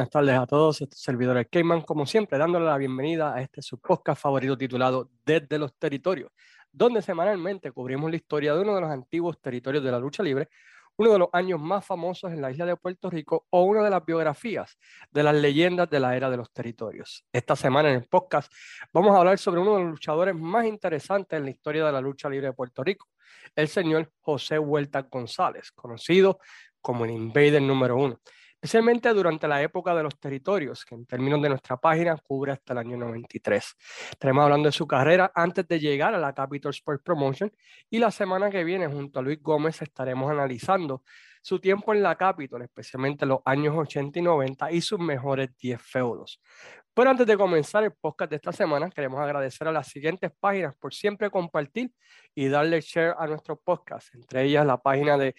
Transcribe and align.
Buenas 0.00 0.12
tardes 0.12 0.38
a 0.38 0.46
todos, 0.46 0.80
este 0.80 0.96
servidor 0.96 1.36
el 1.36 1.46
Cayman, 1.46 1.82
como 1.82 2.06
siempre, 2.06 2.38
dándole 2.38 2.64
la 2.64 2.78
bienvenida 2.78 3.34
a 3.34 3.42
este 3.42 3.60
su 3.60 3.78
podcast 3.78 4.22
favorito 4.22 4.56
titulado 4.56 5.10
Desde 5.26 5.58
los 5.58 5.74
Territorios, 5.74 6.32
donde 6.72 7.02
semanalmente 7.02 7.70
cubrimos 7.70 8.10
la 8.10 8.16
historia 8.16 8.54
de 8.54 8.62
uno 8.62 8.74
de 8.74 8.80
los 8.80 8.90
antiguos 8.90 9.38
territorios 9.42 9.84
de 9.84 9.90
la 9.90 9.98
lucha 9.98 10.22
libre, 10.22 10.48
uno 10.96 11.12
de 11.12 11.18
los 11.18 11.28
años 11.34 11.60
más 11.60 11.84
famosos 11.84 12.32
en 12.32 12.40
la 12.40 12.50
isla 12.50 12.64
de 12.64 12.76
Puerto 12.76 13.10
Rico 13.10 13.46
o 13.50 13.64
una 13.64 13.82
de 13.82 13.90
las 13.90 14.02
biografías 14.02 14.78
de 15.10 15.22
las 15.22 15.34
leyendas 15.34 15.90
de 15.90 16.00
la 16.00 16.16
era 16.16 16.30
de 16.30 16.38
los 16.38 16.50
territorios. 16.50 17.26
Esta 17.30 17.54
semana 17.54 17.90
en 17.90 17.96
el 17.96 18.08
podcast 18.08 18.50
vamos 18.94 19.14
a 19.14 19.18
hablar 19.18 19.36
sobre 19.36 19.60
uno 19.60 19.74
de 19.74 19.82
los 19.82 19.90
luchadores 19.90 20.34
más 20.34 20.64
interesantes 20.64 21.36
en 21.36 21.44
la 21.44 21.50
historia 21.50 21.84
de 21.84 21.92
la 21.92 22.00
lucha 22.00 22.30
libre 22.30 22.46
de 22.46 22.52
Puerto 22.54 22.82
Rico, 22.82 23.06
el 23.54 23.68
señor 23.68 24.10
José 24.20 24.58
Huerta 24.58 25.02
González, 25.02 25.70
conocido 25.72 26.38
como 26.80 27.04
el 27.04 27.10
Invader 27.10 27.60
número 27.60 27.98
uno 27.98 28.18
especialmente 28.60 29.08
durante 29.14 29.48
la 29.48 29.62
época 29.62 29.94
de 29.94 30.02
los 30.02 30.20
territorios, 30.20 30.84
que 30.84 30.94
en 30.94 31.06
términos 31.06 31.40
de 31.40 31.48
nuestra 31.48 31.78
página 31.78 32.14
cubre 32.18 32.52
hasta 32.52 32.74
el 32.74 32.80
año 32.80 32.98
93. 32.98 33.74
Estaremos 34.10 34.44
hablando 34.44 34.68
de 34.68 34.72
su 34.72 34.86
carrera 34.86 35.32
antes 35.34 35.66
de 35.66 35.80
llegar 35.80 36.14
a 36.14 36.18
la 36.18 36.34
Capital 36.34 36.68
Sports 36.70 37.02
Promotion 37.02 37.50
y 37.88 37.98
la 37.98 38.10
semana 38.10 38.50
que 38.50 38.62
viene 38.62 38.86
junto 38.86 39.18
a 39.18 39.22
Luis 39.22 39.40
Gómez 39.40 39.80
estaremos 39.80 40.30
analizando 40.30 41.02
su 41.40 41.58
tiempo 41.58 41.94
en 41.94 42.02
la 42.02 42.16
Capitol, 42.16 42.60
especialmente 42.60 43.24
los 43.24 43.40
años 43.46 43.74
80 43.74 44.18
y 44.18 44.22
90 44.22 44.72
y 44.72 44.80
sus 44.82 44.98
mejores 44.98 45.56
10 45.56 45.80
feudos. 45.80 46.42
Pero 46.92 47.10
antes 47.10 47.26
de 47.26 47.36
comenzar 47.36 47.84
el 47.84 47.92
podcast 47.92 48.30
de 48.30 48.36
esta 48.36 48.52
semana, 48.52 48.90
queremos 48.90 49.20
agradecer 49.20 49.68
a 49.68 49.72
las 49.72 49.86
siguientes 49.86 50.32
páginas 50.40 50.74
por 50.78 50.92
siempre 50.92 51.30
compartir 51.30 51.92
y 52.34 52.48
darle 52.48 52.80
share 52.80 53.14
a 53.16 53.26
nuestro 53.26 53.56
podcast, 53.56 54.12
entre 54.14 54.44
ellas 54.44 54.66
la 54.66 54.76
página 54.76 55.16
de 55.16 55.34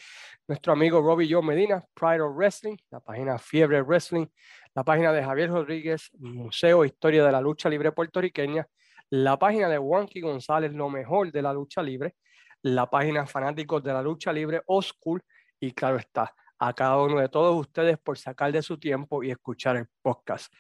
nuestro 0.48 0.74
amigo 0.74 1.02
Robbie 1.02 1.32
Joe 1.32 1.44
Medina, 1.44 1.84
Pride 1.94 2.22
of 2.22 2.36
Wrestling, 2.36 2.78
la 2.90 3.02
página 3.02 3.38
Fiebre 3.38 3.82
Wrestling, 3.82 4.28
la 4.74 4.84
página 4.84 5.12
de 5.12 5.24
Javier 5.24 5.50
Rodríguez, 5.50 6.10
Museo 6.20 6.86
Historia 6.86 7.26
de 7.26 7.32
la 7.32 7.42
Lucha 7.42 7.70
Libre 7.70 7.92
Puertorriqueña, 7.92 8.66
la 9.10 9.38
página 9.38 9.68
de 9.68 9.78
Juanqui 9.78 10.22
González, 10.22 10.72
lo 10.72 10.90
mejor 10.90 11.34
de 11.34 11.42
la 11.42 11.52
lucha 11.52 11.84
libre, 11.84 12.16
la 12.62 12.90
página 12.90 13.28
Fanáticos 13.28 13.84
de 13.84 13.92
la 13.92 14.02
Lucha 14.02 14.32
Libre, 14.32 14.62
Oscur, 14.68 15.22
y 15.60 15.74
claro 15.74 15.98
está, 15.98 16.34
a 16.58 16.74
cada 16.74 16.98
uno 16.98 17.20
de 17.20 17.28
todos 17.28 17.60
ustedes 17.60 17.98
por 17.98 18.18
sacar 18.18 18.52
de 18.52 18.62
su 18.62 18.80
tiempo 18.80 19.22
y 19.22 19.32
escuchar 19.32 19.76
el 19.76 19.88
podcast. 20.02 20.54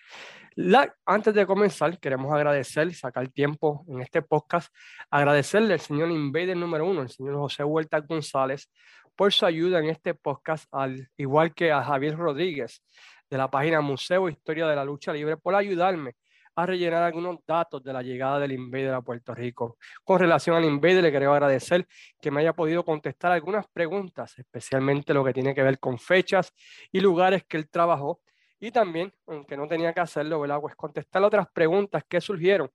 Antes 1.05 1.33
de 1.33 1.45
comenzar, 1.45 1.99
queremos 1.99 2.33
agradecer, 2.33 2.93
sacar 2.93 3.27
tiempo 3.29 3.85
en 3.87 4.01
este 4.01 4.21
podcast, 4.21 4.73
agradecerle 5.09 5.73
al 5.73 5.79
señor 5.79 6.11
Invader 6.11 6.57
número 6.57 6.85
uno, 6.85 7.01
el 7.03 7.09
señor 7.09 7.35
José 7.35 7.63
Huerta 7.63 7.99
González, 7.99 8.69
por 9.15 9.31
su 9.31 9.45
ayuda 9.45 9.79
en 9.79 9.85
este 9.85 10.13
podcast, 10.13 10.65
al 10.71 11.09
igual 11.17 11.53
que 11.53 11.71
a 11.71 11.83
Javier 11.83 12.17
Rodríguez 12.17 12.83
de 13.29 13.37
la 13.37 13.49
página 13.49 13.81
Museo 13.81 14.27
Historia 14.27 14.67
de 14.67 14.75
la 14.75 14.83
Lucha 14.83 15.13
Libre, 15.13 15.37
por 15.37 15.55
ayudarme 15.55 16.15
a 16.55 16.65
rellenar 16.65 17.03
algunos 17.03 17.37
datos 17.47 17.81
de 17.83 17.93
la 17.93 18.01
llegada 18.01 18.39
del 18.39 18.51
Invader 18.51 18.93
a 18.93 19.01
Puerto 19.01 19.33
Rico. 19.33 19.77
Con 20.03 20.19
relación 20.19 20.55
al 20.55 20.65
Invader, 20.65 21.03
le 21.03 21.11
quería 21.11 21.31
agradecer 21.31 21.87
que 22.21 22.29
me 22.29 22.41
haya 22.41 22.53
podido 22.53 22.83
contestar 22.83 23.31
algunas 23.31 23.67
preguntas, 23.71 24.37
especialmente 24.37 25.13
lo 25.13 25.23
que 25.23 25.33
tiene 25.33 25.55
que 25.55 25.63
ver 25.63 25.79
con 25.79 25.97
fechas 25.97 26.53
y 26.91 26.99
lugares 26.99 27.45
que 27.47 27.57
él 27.57 27.69
trabajó. 27.69 28.21
Y 28.63 28.71
también, 28.71 29.11
aunque 29.25 29.57
no 29.57 29.67
tenía 29.67 29.91
que 29.91 30.01
hacerlo, 30.01 30.39
¿verdad? 30.39 30.61
pues 30.61 30.75
contestar 30.75 31.23
otras 31.23 31.47
preguntas 31.51 32.03
que 32.07 32.21
surgieron 32.21 32.69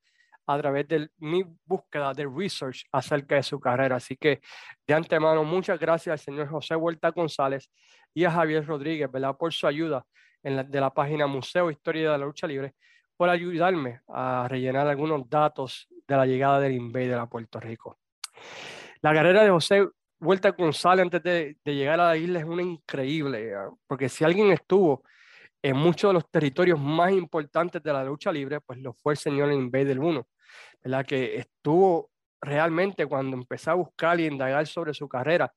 a 0.44 0.58
través 0.58 0.88
de 0.88 1.08
mi 1.18 1.44
búsqueda 1.64 2.12
de 2.12 2.26
research 2.26 2.84
acerca 2.90 3.36
de 3.36 3.44
su 3.44 3.60
carrera. 3.60 3.96
Así 3.96 4.16
que 4.16 4.40
de 4.84 4.94
antemano, 4.94 5.44
muchas 5.44 5.78
gracias 5.78 6.12
al 6.12 6.18
señor 6.18 6.48
José 6.48 6.74
Huerta 6.74 7.10
González 7.12 7.70
y 8.12 8.24
a 8.24 8.32
Javier 8.32 8.66
Rodríguez, 8.66 9.10
¿verdad? 9.10 9.36
Por 9.36 9.52
su 9.52 9.68
ayuda 9.68 10.04
en 10.42 10.56
la, 10.56 10.64
de 10.64 10.80
la 10.80 10.92
página 10.92 11.28
Museo 11.28 11.70
Historia 11.70 12.12
de 12.12 12.18
la 12.18 12.24
Lucha 12.26 12.48
Libre 12.48 12.74
por 13.16 13.28
ayudarme 13.28 14.00
a 14.08 14.46
rellenar 14.48 14.88
algunos 14.88 15.28
datos 15.30 15.86
de 16.06 16.16
la 16.16 16.26
llegada 16.26 16.58
del 16.58 16.72
Invader 16.72 17.14
a 17.14 17.26
Puerto 17.26 17.60
Rico. 17.60 17.98
La 19.02 19.14
carrera 19.14 19.44
de 19.44 19.50
José 19.50 19.86
Vuelta 20.18 20.50
González 20.50 21.04
antes 21.04 21.22
de, 21.22 21.56
llegar 21.64 22.00
a 22.00 22.08
la 22.08 22.16
isla 22.16 22.40
es 22.40 22.44
una 22.44 22.62
increíble, 22.62 23.54
porque 23.86 24.08
si 24.08 24.24
alguien 24.24 24.50
estuvo 24.50 25.04
en 25.68 25.76
muchos 25.76 26.10
de 26.10 26.14
los 26.14 26.30
territorios 26.30 26.78
más 26.78 27.10
importantes 27.12 27.82
de 27.82 27.92
la 27.92 28.04
lucha 28.04 28.30
libre, 28.30 28.60
pues 28.60 28.78
lo 28.78 28.92
fue 28.92 29.14
el 29.14 29.18
señor 29.18 29.52
Invader 29.52 29.98
1, 29.98 30.28
¿verdad? 30.84 31.04
que 31.04 31.36
estuvo 31.38 32.10
realmente 32.40 33.04
cuando 33.06 33.36
empecé 33.36 33.70
a 33.70 33.74
buscar 33.74 34.20
y 34.20 34.26
indagar 34.26 34.66
sobre 34.68 34.94
su 34.94 35.08
carrera. 35.08 35.52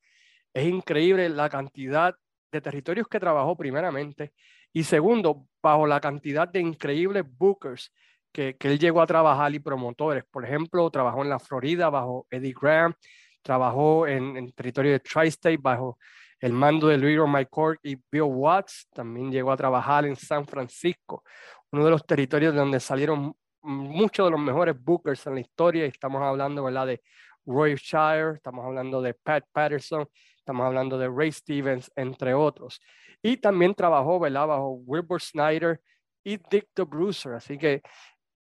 Es 0.52 0.66
increíble 0.66 1.28
la 1.28 1.48
cantidad 1.48 2.12
de 2.50 2.60
territorios 2.60 3.06
que 3.06 3.20
trabajó 3.20 3.56
primeramente 3.56 4.32
y 4.72 4.82
segundo, 4.82 5.46
bajo 5.62 5.86
la 5.86 6.00
cantidad 6.00 6.48
de 6.48 6.58
increíbles 6.58 7.24
bookers 7.28 7.92
que, 8.32 8.56
que 8.56 8.68
él 8.68 8.80
llegó 8.80 9.02
a 9.02 9.06
trabajar 9.06 9.54
y 9.54 9.60
promotores. 9.60 10.24
Por 10.28 10.44
ejemplo, 10.44 10.90
trabajó 10.90 11.22
en 11.22 11.30
la 11.30 11.38
Florida 11.38 11.88
bajo 11.88 12.26
Eddie 12.30 12.54
Graham, 12.60 12.94
trabajó 13.42 14.08
en, 14.08 14.50
territorio 14.52 14.92
de 14.92 15.00
Tri-State 15.00 15.58
bajo 15.60 15.98
el 16.40 16.52
mando 16.52 16.88
de 16.88 16.96
Louis 16.96 17.18
McCord 17.28 17.78
y 17.82 17.96
Bill 18.10 18.22
Watts. 18.22 18.88
También 18.92 19.30
llegó 19.30 19.52
a 19.52 19.56
trabajar 19.56 20.06
en 20.06 20.16
San 20.16 20.46
Francisco, 20.46 21.22
uno 21.70 21.84
de 21.84 21.90
los 21.90 22.04
territorios 22.04 22.54
donde 22.54 22.80
salieron 22.80 23.34
muchos 23.62 24.26
de 24.26 24.30
los 24.30 24.40
mejores 24.40 24.74
bookers 24.82 25.26
en 25.26 25.34
la 25.34 25.40
historia. 25.40 25.84
Estamos 25.84 26.22
hablando 26.22 26.64
¿verdad? 26.64 26.86
de 26.86 27.02
Roy 27.44 27.74
Shire, 27.74 28.36
estamos 28.36 28.64
hablando 28.64 29.02
de 29.02 29.14
Pat 29.14 29.44
Patterson, 29.52 30.06
estamos 30.36 30.66
hablando 30.66 30.98
de 30.98 31.08
Ray 31.08 31.32
Stevens, 31.32 31.90
entre 31.94 32.34
otros. 32.34 32.80
Y 33.22 33.36
también 33.36 33.74
trabajó. 33.74 34.18
Bajo 34.18 34.70
Wilbur 34.86 35.20
Snyder 35.20 35.80
y 36.24 36.38
Dick 36.50 36.68
the 36.74 36.82
Bruiser. 36.82 37.34
Así 37.34 37.58
que 37.58 37.82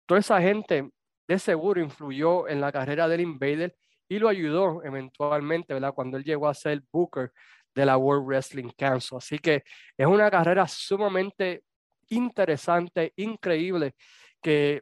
toda 0.05 0.19
esa 0.19 0.39
gente 0.39 0.89
de 1.27 1.39
seguro 1.39 1.81
influyó 1.81 2.47
en 2.47 2.61
la 2.61 2.71
carrera 2.71 3.07
del 3.07 3.21
Invader 3.21 3.75
y 4.07 4.19
lo 4.19 4.29
ayudó 4.29 4.83
eventualmente. 4.83 5.75
Cuando 5.93 6.17
él 6.17 6.23
llegó 6.23 6.47
a 6.47 6.53
ser 6.53 6.81
Booker 6.91 7.31
de 7.77 7.85
la 7.85 7.95
World 7.95 8.25
Wrestling 8.25 8.71
Council. 8.75 9.19
Así 9.19 9.37
que 9.37 9.63
es 9.95 10.07
una 10.07 10.31
carrera 10.31 10.67
sumamente 10.67 11.63
interesante, 12.09 13.13
increíble, 13.17 13.93
que 14.41 14.81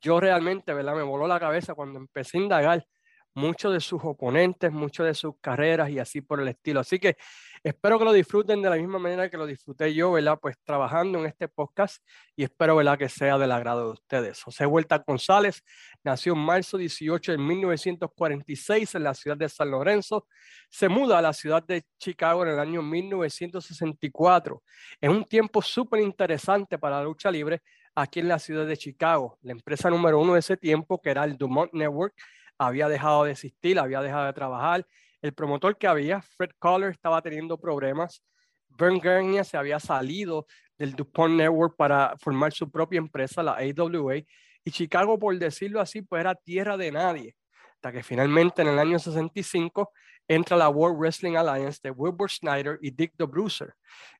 yo 0.00 0.18
realmente, 0.18 0.74
¿verdad? 0.74 0.96
Me 0.96 1.02
voló 1.02 1.28
la 1.28 1.38
cabeza 1.38 1.74
cuando 1.74 2.00
empecé 2.00 2.38
a 2.38 2.40
indagar 2.40 2.86
muchos 3.34 3.72
de 3.72 3.80
sus 3.80 4.02
oponentes, 4.04 4.72
muchas 4.72 5.06
de 5.06 5.14
sus 5.14 5.34
carreras 5.40 5.88
y 5.90 6.00
así 6.00 6.20
por 6.20 6.40
el 6.40 6.48
estilo. 6.48 6.80
Así 6.80 6.98
que 6.98 7.16
espero 7.64 7.98
que 7.98 8.04
lo 8.04 8.12
disfruten 8.12 8.60
de 8.60 8.68
la 8.68 8.76
misma 8.76 8.98
manera 8.98 9.30
que 9.30 9.38
lo 9.38 9.46
disfruté 9.46 9.94
yo, 9.94 10.12
¿verdad? 10.12 10.38
Pues 10.40 10.56
trabajando 10.62 11.18
en 11.18 11.26
este 11.26 11.48
podcast 11.48 12.04
y 12.36 12.44
espero, 12.44 12.76
¿verdad? 12.76 12.98
Que 12.98 13.08
sea 13.08 13.38
del 13.38 13.50
agrado 13.50 13.86
de 13.86 13.92
ustedes. 13.92 14.42
José 14.42 14.66
Huerta 14.66 15.02
González 15.04 15.62
nació 16.02 16.34
en 16.34 16.40
marzo 16.40 16.76
18 16.76 17.32
de 17.32 17.38
1946 17.38 18.94
en 18.94 19.02
la 19.02 19.14
ciudad 19.14 19.38
de 19.38 19.48
San 19.48 19.70
Lorenzo. 19.70 20.26
Se 20.68 20.90
muda 20.90 21.18
a 21.18 21.22
la 21.22 21.32
ciudad 21.32 21.62
de 21.62 21.84
Chicago 21.98 22.44
en 22.44 22.50
el 22.50 22.58
año 22.58 22.82
1964. 22.82 24.62
Es 25.00 25.08
un 25.08 25.24
tiempo 25.24 25.62
súper 25.62 26.00
interesante 26.00 26.78
para 26.78 26.98
la 26.98 27.04
lucha 27.04 27.30
libre 27.30 27.62
aquí 27.94 28.20
en 28.20 28.28
la 28.28 28.38
ciudad 28.38 28.66
de 28.66 28.76
Chicago. 28.76 29.38
La 29.40 29.52
empresa 29.52 29.88
número 29.88 30.20
uno 30.20 30.34
de 30.34 30.40
ese 30.40 30.58
tiempo, 30.58 31.00
que 31.00 31.10
era 31.10 31.24
el 31.24 31.38
Dumont 31.38 31.72
Network, 31.72 32.14
había 32.58 32.88
dejado 32.88 33.24
de 33.24 33.32
existir, 33.32 33.78
había 33.78 34.02
dejado 34.02 34.26
de 34.26 34.32
trabajar. 34.34 34.86
El 35.24 35.32
promotor 35.32 35.78
que 35.78 35.86
había, 35.86 36.20
Fred 36.20 36.50
Collar, 36.58 36.90
estaba 36.90 37.22
teniendo 37.22 37.56
problemas. 37.56 38.22
Vern 38.68 38.98
Gurnia 38.98 39.42
se 39.42 39.56
había 39.56 39.80
salido 39.80 40.46
del 40.76 40.94
DuPont 40.94 41.36
Network 41.36 41.76
para 41.78 42.14
formar 42.18 42.52
su 42.52 42.70
propia 42.70 42.98
empresa, 42.98 43.42
la 43.42 43.52
AWA, 43.52 44.16
y 44.16 44.70
Chicago, 44.70 45.18
por 45.18 45.38
decirlo 45.38 45.80
así, 45.80 46.02
pues 46.02 46.20
era 46.20 46.34
tierra 46.34 46.76
de 46.76 46.92
nadie. 46.92 47.36
Hasta 47.76 47.90
que 47.90 48.02
finalmente 48.02 48.60
en 48.60 48.68
el 48.68 48.78
año 48.78 48.98
65 48.98 49.92
entra 50.28 50.58
la 50.58 50.68
World 50.68 50.98
Wrestling 50.98 51.36
Alliance 51.36 51.80
de 51.82 51.90
Wilbur 51.90 52.30
Snyder 52.30 52.78
y 52.82 52.90
Dick 52.90 53.14
the 53.16 53.24
Bruiser. 53.24 53.72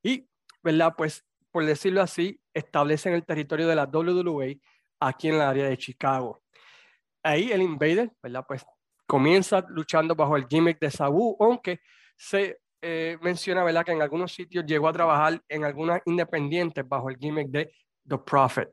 Y, 0.02 0.26
¿verdad? 0.62 0.94
Pues, 0.96 1.22
por 1.50 1.66
decirlo 1.66 2.00
así, 2.00 2.40
establecen 2.54 3.12
el 3.12 3.26
territorio 3.26 3.68
de 3.68 3.76
la 3.76 3.84
WWE 3.84 4.58
aquí 5.00 5.28
en 5.28 5.36
la 5.36 5.50
área 5.50 5.68
de 5.68 5.76
Chicago 5.76 6.40
ahí 7.24 7.50
el 7.50 7.62
Invader, 7.62 8.12
¿verdad? 8.22 8.44
Pues 8.46 8.64
comienza 9.06 9.64
luchando 9.68 10.14
bajo 10.14 10.36
el 10.36 10.46
gimmick 10.48 10.78
de 10.78 10.90
Sabu, 10.90 11.36
aunque 11.40 11.80
se 12.16 12.60
eh, 12.80 13.16
menciona, 13.22 13.64
¿verdad? 13.64 13.84
Que 13.84 13.92
en 13.92 14.02
algunos 14.02 14.32
sitios 14.32 14.64
llegó 14.66 14.88
a 14.88 14.92
trabajar 14.92 15.42
en 15.48 15.64
algunas 15.64 16.02
independientes 16.06 16.86
bajo 16.86 17.08
el 17.08 17.16
gimmick 17.16 17.48
de 17.48 17.72
The 18.06 18.18
Prophet. 18.18 18.70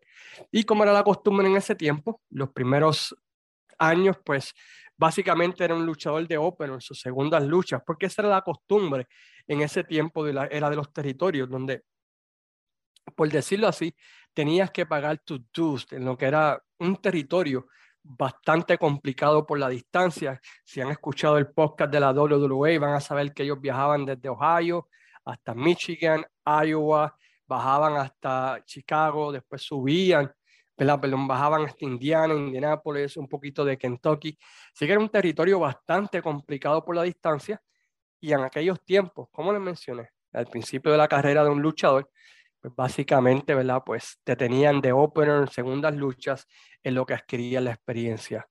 Y 0.51 0.63
como 0.63 0.83
era 0.83 0.93
la 0.93 1.03
costumbre 1.03 1.47
en 1.47 1.55
ese 1.55 1.75
tiempo, 1.75 2.21
los 2.29 2.51
primeros 2.51 3.15
años, 3.77 4.17
pues 4.23 4.53
básicamente 4.97 5.63
era 5.63 5.75
un 5.75 5.85
luchador 5.85 6.27
de 6.27 6.37
ópera 6.37 6.73
en 6.73 6.81
sus 6.81 6.99
segundas 6.99 7.43
luchas, 7.43 7.81
porque 7.85 8.05
esa 8.05 8.21
era 8.21 8.29
la 8.29 8.41
costumbre 8.41 9.07
en 9.47 9.61
ese 9.61 9.83
tiempo 9.83 10.23
de 10.23 10.33
la 10.33 10.45
era 10.45 10.69
de 10.69 10.75
los 10.75 10.93
territorios, 10.93 11.49
donde, 11.49 11.83
por 13.15 13.29
decirlo 13.29 13.67
así, 13.67 13.95
tenías 14.33 14.71
que 14.71 14.85
pagar 14.85 15.19
tus 15.19 15.41
dues 15.51 15.87
en 15.91 16.05
lo 16.05 16.17
que 16.17 16.25
era 16.25 16.61
un 16.79 16.97
territorio 16.97 17.67
bastante 18.03 18.77
complicado 18.77 19.45
por 19.45 19.59
la 19.59 19.69
distancia. 19.69 20.39
Si 20.63 20.81
han 20.81 20.89
escuchado 20.91 21.37
el 21.37 21.51
podcast 21.51 21.91
de 21.91 21.99
la 21.99 22.11
WWE, 22.11 22.79
van 22.79 22.93
a 22.93 23.01
saber 23.01 23.33
que 23.33 23.43
ellos 23.43 23.59
viajaban 23.61 24.05
desde 24.05 24.29
Ohio 24.29 24.87
hasta 25.25 25.53
Michigan, 25.53 26.25
Iowa, 26.45 27.15
bajaban 27.45 27.97
hasta 27.97 28.63
Chicago, 28.65 29.31
después 29.31 29.61
subían, 29.61 30.33
Perdón, 30.75 31.27
bajaban 31.27 31.65
hasta 31.65 31.85
Indiana, 31.85 32.33
Indianapolis, 32.33 33.15
un 33.17 33.27
poquito 33.27 33.63
de 33.63 33.77
Kentucky. 33.77 34.35
Así 34.73 34.85
que 34.87 34.91
era 34.93 34.99
un 34.99 35.09
territorio 35.09 35.59
bastante 35.59 36.23
complicado 36.23 36.83
por 36.83 36.95
la 36.95 37.03
distancia. 37.03 37.61
Y 38.19 38.33
en 38.33 38.39
aquellos 38.39 38.83
tiempos, 38.83 39.29
como 39.31 39.53
les 39.53 39.61
mencioné, 39.61 40.09
al 40.33 40.47
principio 40.47 40.91
de 40.91 40.97
la 40.97 41.07
carrera 41.07 41.43
de 41.43 41.51
un 41.51 41.61
luchador, 41.61 42.09
pues 42.61 42.75
básicamente, 42.75 43.55
¿verdad? 43.55 43.81
Pues 43.85 44.19
te 44.23 44.35
tenían 44.35 44.81
de 44.81 44.91
opener 44.91 45.41
en 45.41 45.47
segundas 45.47 45.95
luchas 45.95 46.47
en 46.83 46.95
lo 46.95 47.05
que 47.05 47.15
adquiría 47.15 47.59
la 47.61 47.71
experiencia. 47.71 48.47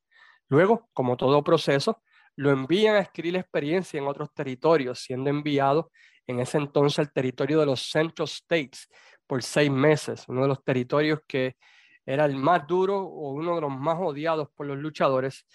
Luego, 0.48 0.88
como 0.92 1.16
todo 1.16 1.44
proceso, 1.44 2.02
lo 2.36 2.50
envían 2.50 2.96
a 2.96 3.00
adquirir 3.00 3.34
la 3.34 3.40
experiencia 3.40 3.98
en 3.98 4.08
otros 4.08 4.32
territorios, 4.34 5.00
siendo 5.00 5.30
enviado 5.30 5.92
en 6.26 6.40
ese 6.40 6.58
entonces 6.58 6.98
al 6.98 7.12
territorio 7.12 7.60
de 7.60 7.66
los 7.66 7.90
Central 7.90 8.26
States 8.28 8.88
por 9.26 9.42
seis 9.42 9.70
meses, 9.70 10.24
uno 10.28 10.42
de 10.42 10.48
los 10.48 10.64
territorios 10.64 11.20
que 11.26 11.56
era 12.04 12.24
el 12.24 12.36
más 12.36 12.66
duro 12.66 12.98
o 13.00 13.30
uno 13.30 13.54
de 13.54 13.60
los 13.60 13.70
más 13.70 13.96
odiados 14.00 14.48
por 14.56 14.66
los 14.66 14.78
luchadores, 14.78 15.46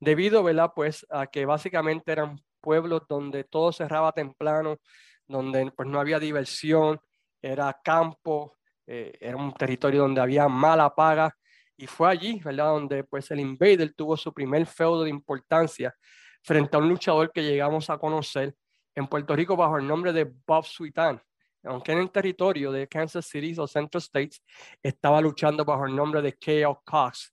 debido, 0.00 0.42
¿verdad? 0.42 0.72
Pues 0.74 1.06
a 1.10 1.26
que 1.28 1.46
básicamente 1.46 2.12
eran 2.12 2.38
pueblos 2.60 3.02
donde 3.08 3.44
todo 3.44 3.72
cerraba 3.72 4.12
temprano, 4.12 4.78
donde 5.26 5.70
pues 5.72 5.88
no 5.88 6.00
había 6.00 6.18
diversión, 6.18 7.00
era 7.42 7.76
campo, 7.84 8.56
eh, 8.86 9.12
era 9.20 9.36
un 9.36 9.52
territorio 9.52 10.02
donde 10.02 10.20
había 10.20 10.48
mala 10.48 10.94
paga, 10.94 11.36
y 11.76 11.86
fue 11.86 12.08
allí, 12.08 12.40
¿verdad? 12.44 12.66
Donde 12.66 13.04
pues 13.04 13.30
el 13.32 13.40
Invader 13.40 13.92
tuvo 13.94 14.16
su 14.16 14.32
primer 14.32 14.64
feudo 14.66 15.02
de 15.02 15.10
importancia 15.10 15.94
frente 16.42 16.76
a 16.76 16.80
un 16.80 16.88
luchador 16.88 17.32
que 17.32 17.42
llegamos 17.42 17.90
a 17.90 17.98
conocer 17.98 18.54
en 18.94 19.06
Puerto 19.06 19.34
Rico 19.34 19.56
bajo 19.56 19.78
el 19.78 19.86
nombre 19.86 20.12
de 20.12 20.30
Bob 20.46 20.64
Sweetan 20.64 21.20
aunque 21.64 21.92
en 21.92 21.98
el 21.98 22.10
territorio 22.10 22.72
de 22.72 22.88
Kansas 22.88 23.26
City 23.26 23.54
o 23.58 23.66
Central 23.66 24.00
States, 24.02 24.42
estaba 24.82 25.20
luchando 25.20 25.64
bajo 25.64 25.86
el 25.86 25.94
nombre 25.94 26.22
de 26.22 26.32
K.O. 26.34 26.82
Cox. 26.84 27.32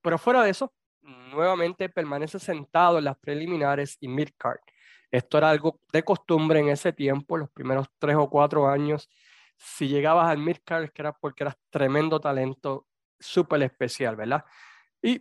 Pero 0.00 0.18
fuera 0.18 0.42
de 0.42 0.50
eso, 0.50 0.72
nuevamente 1.02 1.88
permanece 1.88 2.38
sentado 2.38 2.98
en 2.98 3.04
las 3.04 3.18
preliminares 3.18 3.96
y 4.00 4.08
midcard. 4.08 4.58
Esto 5.10 5.38
era 5.38 5.50
algo 5.50 5.80
de 5.92 6.02
costumbre 6.02 6.60
en 6.60 6.68
ese 6.68 6.92
tiempo, 6.92 7.36
los 7.36 7.50
primeros 7.50 7.86
tres 7.98 8.16
o 8.16 8.28
cuatro 8.28 8.68
años. 8.68 9.08
Si 9.56 9.88
llegabas 9.88 10.28
al 10.28 10.38
midcard, 10.38 10.90
que 10.90 11.02
era 11.02 11.12
porque 11.12 11.44
eras 11.44 11.56
tremendo 11.70 12.20
talento, 12.20 12.86
súper 13.18 13.62
especial, 13.62 14.16
¿verdad? 14.16 14.44
Y 15.02 15.20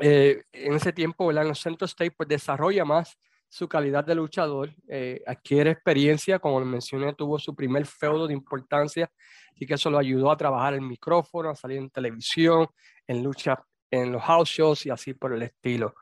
eh, 0.00 0.44
en 0.52 0.74
ese 0.74 0.92
tiempo, 0.92 1.26
¿verdad? 1.26 1.42
En 1.42 1.48
los 1.48 1.60
Central 1.60 1.88
States, 1.88 2.14
pues 2.16 2.28
desarrolla 2.28 2.84
más 2.84 3.18
su 3.48 3.68
calidad 3.68 4.02
de 4.02 4.14
luchador, 4.14 4.74
eh, 4.88 5.22
adquiere 5.26 5.72
experiencia, 5.72 6.38
como 6.38 6.58
mencioné, 6.64 7.12
tuvo 7.12 7.38
su 7.38 7.54
primer 7.54 7.84
feudo 7.84 8.26
de 8.26 8.32
importancia, 8.32 9.10
y 9.54 9.66
que 9.66 9.74
eso 9.74 9.90
lo 9.90 9.98
ayudó 9.98 10.30
a 10.30 10.36
trabajar 10.38 10.72
el 10.72 10.80
micrófono, 10.80 11.50
a 11.50 11.54
salir 11.54 11.76
en 11.76 11.90
televisión, 11.90 12.66
en 13.06 13.22
lucha 13.22 13.62
en 13.90 14.10
los 14.10 14.22
house 14.22 14.48
shows 14.48 14.86
y 14.86 14.90
así 14.90 15.12
por 15.14 15.34
el 15.34 15.42
estilo. 15.42 15.94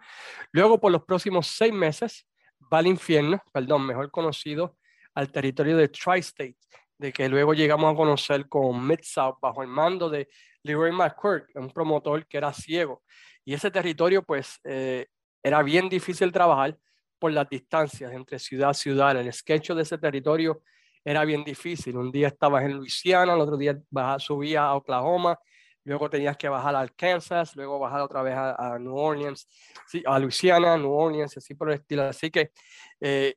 Luego, 0.52 0.80
por 0.80 0.92
los 0.92 1.02
próximos 1.02 1.48
seis 1.48 1.72
meses, 1.72 2.26
va 2.72 2.78
al 2.78 2.86
infierno, 2.86 3.42
perdón, 3.52 3.84
mejor 3.84 4.10
conocido, 4.10 4.78
al 5.14 5.32
territorio 5.32 5.76
de 5.76 5.88
Tri-State, 5.88 6.56
de 7.00 7.12
que 7.12 7.28
luego 7.28 7.54
llegamos 7.54 7.92
a 7.92 7.96
conocer 7.96 8.46
como 8.48 8.78
Mid-South, 8.78 9.38
bajo 9.40 9.62
el 9.62 9.68
mando 9.68 10.10
de 10.10 10.28
Leroy 10.62 10.92
McCurk, 10.92 11.50
un 11.54 11.70
promotor 11.70 12.26
que 12.26 12.36
era 12.36 12.52
ciego. 12.52 13.02
Y 13.44 13.54
ese 13.54 13.70
territorio, 13.70 14.22
pues, 14.22 14.60
eh, 14.64 15.06
era 15.42 15.62
bien 15.62 15.88
difícil 15.88 16.30
trabajar, 16.30 16.76
por 17.20 17.32
las 17.32 17.48
distancias 17.48 18.12
entre 18.12 18.38
ciudad 18.38 18.70
y 18.70 18.74
ciudad. 18.74 19.16
El 19.16 19.32
sketch 19.32 19.70
de 19.72 19.82
ese 19.82 19.98
territorio 19.98 20.62
era 21.04 21.24
bien 21.24 21.44
difícil. 21.44 21.96
Un 21.96 22.10
día 22.10 22.28
estabas 22.28 22.64
en 22.64 22.72
Luisiana, 22.72 23.34
el 23.34 23.40
otro 23.40 23.56
día 23.56 23.78
subías 24.18 24.62
a 24.62 24.74
Oklahoma, 24.74 25.38
luego 25.84 26.08
tenías 26.08 26.36
que 26.36 26.48
bajar 26.48 26.74
a 26.74 26.88
Kansas, 26.88 27.54
luego 27.54 27.78
bajar 27.78 28.00
otra 28.00 28.22
vez 28.22 28.34
a, 28.36 28.78
New 28.80 28.96
Orleans, 28.96 29.46
sí, 29.86 30.02
a 30.06 30.18
Luisiana, 30.18 30.76
New 30.76 30.90
Orleans, 30.90 31.36
así 31.36 31.54
por 31.54 31.70
el 31.70 31.76
estilo. 31.76 32.04
Así 32.04 32.30
que 32.30 32.52
eh, 33.00 33.36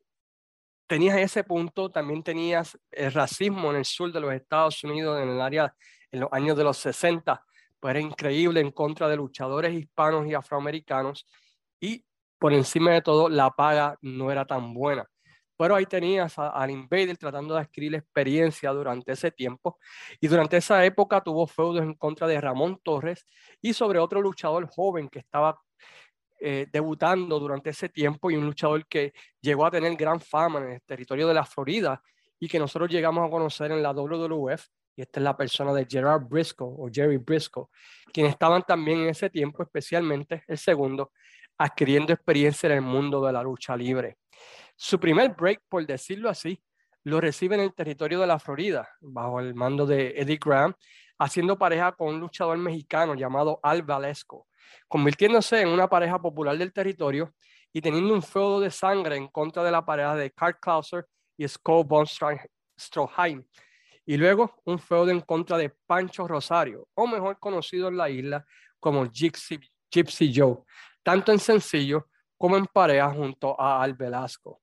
tenías 0.86 1.18
ese 1.18 1.44
punto, 1.44 1.90
también 1.90 2.22
tenías 2.22 2.78
el 2.90 3.12
racismo 3.12 3.70
en 3.70 3.76
el 3.76 3.84
sur 3.84 4.12
de 4.12 4.20
los 4.20 4.32
Estados 4.32 4.82
Unidos, 4.84 5.20
en 5.22 5.30
el 5.30 5.40
área, 5.40 5.74
en 6.10 6.20
los 6.20 6.32
años 6.32 6.56
de 6.56 6.64
los 6.64 6.76
60, 6.78 7.44
pues 7.80 7.90
era 7.90 8.00
increíble 8.00 8.60
en 8.60 8.70
contra 8.70 9.08
de 9.08 9.16
luchadores 9.16 9.74
hispanos 9.74 10.26
y 10.26 10.34
afroamericanos. 10.34 11.26
Y 11.80 12.04
por 12.38 12.52
encima 12.52 12.92
de 12.92 13.02
todo, 13.02 13.28
la 13.28 13.50
paga 13.50 13.98
no 14.02 14.30
era 14.30 14.46
tan 14.46 14.74
buena. 14.74 15.08
Pero 15.56 15.76
ahí 15.76 15.86
tenías 15.86 16.38
al 16.38 16.70
Invader 16.70 17.16
tratando 17.16 17.54
de 17.54 17.60
adquirir 17.60 17.94
experiencia 17.94 18.70
durante 18.70 19.12
ese 19.12 19.30
tiempo. 19.30 19.78
Y 20.20 20.26
durante 20.26 20.56
esa 20.56 20.84
época 20.84 21.20
tuvo 21.20 21.46
feudos 21.46 21.82
en 21.82 21.94
contra 21.94 22.26
de 22.26 22.40
Ramón 22.40 22.80
Torres 22.82 23.26
y 23.62 23.72
sobre 23.72 23.98
otro 24.00 24.20
luchador 24.20 24.66
joven 24.68 25.08
que 25.08 25.20
estaba 25.20 25.60
eh, 26.40 26.66
debutando 26.70 27.38
durante 27.38 27.70
ese 27.70 27.88
tiempo 27.88 28.30
y 28.30 28.36
un 28.36 28.46
luchador 28.46 28.86
que 28.86 29.12
llegó 29.40 29.66
a 29.66 29.70
tener 29.70 29.94
gran 29.96 30.20
fama 30.20 30.60
en 30.60 30.72
el 30.72 30.82
territorio 30.82 31.28
de 31.28 31.34
la 31.34 31.44
Florida 31.44 32.02
y 32.38 32.48
que 32.48 32.58
nosotros 32.58 32.90
llegamos 32.90 33.26
a 33.26 33.30
conocer 33.30 33.72
en 33.72 33.82
la 33.82 33.92
WWF. 33.92 34.66
Y 34.96 35.02
esta 35.02 35.20
es 35.20 35.24
la 35.24 35.36
persona 35.36 35.72
de 35.72 35.86
Gerard 35.88 36.22
Briscoe 36.22 36.68
o 36.68 36.88
Jerry 36.92 37.16
Briscoe, 37.16 37.66
quienes 38.12 38.32
estaban 38.32 38.62
también 38.62 39.00
en 39.00 39.08
ese 39.08 39.28
tiempo, 39.28 39.62
especialmente 39.62 40.44
el 40.46 40.58
segundo, 40.58 41.12
adquiriendo 41.58 42.12
experiencia 42.12 42.68
en 42.68 42.76
el 42.76 42.82
mundo 42.82 43.24
de 43.24 43.32
la 43.32 43.42
lucha 43.42 43.76
libre. 43.76 44.18
Su 44.76 44.98
primer 44.98 45.34
break, 45.34 45.62
por 45.68 45.86
decirlo 45.86 46.28
así, 46.28 46.62
lo 47.04 47.20
recibe 47.20 47.54
en 47.54 47.62
el 47.62 47.74
territorio 47.74 48.20
de 48.20 48.26
la 48.26 48.38
Florida, 48.38 48.88
bajo 49.00 49.40
el 49.40 49.54
mando 49.54 49.86
de 49.86 50.14
Eddie 50.16 50.38
Graham, 50.42 50.74
haciendo 51.18 51.58
pareja 51.58 51.92
con 51.92 52.14
un 52.14 52.20
luchador 52.20 52.56
mexicano 52.58 53.14
llamado 53.14 53.60
Al 53.62 53.82
Valesco, 53.82 54.46
convirtiéndose 54.88 55.60
en 55.60 55.68
una 55.68 55.88
pareja 55.88 56.18
popular 56.20 56.56
del 56.56 56.72
territorio 56.72 57.34
y 57.72 57.80
teniendo 57.80 58.14
un 58.14 58.22
feudo 58.22 58.60
de 58.60 58.70
sangre 58.70 59.16
en 59.16 59.28
contra 59.28 59.62
de 59.62 59.70
la 59.70 59.84
pareja 59.84 60.14
de 60.14 60.30
Carl 60.30 60.58
Klauser 60.60 61.06
y 61.36 61.46
Skull 61.48 61.84
von 61.84 62.06
Stroheim. 62.06 63.44
Y 64.06 64.16
luego 64.16 64.54
un 64.64 64.78
feudo 64.78 65.10
en 65.10 65.20
contra 65.20 65.56
de 65.56 65.74
Pancho 65.86 66.28
Rosario, 66.28 66.86
o 66.94 67.06
mejor 67.06 67.38
conocido 67.38 67.88
en 67.88 67.96
la 67.96 68.10
isla 68.10 68.44
como 68.78 69.06
Gypsy, 69.10 69.58
Gypsy 69.90 70.32
Joe, 70.34 70.58
tanto 71.02 71.32
en 71.32 71.38
sencillo 71.38 72.08
como 72.36 72.56
en 72.56 72.66
pareja 72.66 73.10
junto 73.10 73.58
a 73.58 73.82
Al 73.82 73.94
Velasco. 73.94 74.60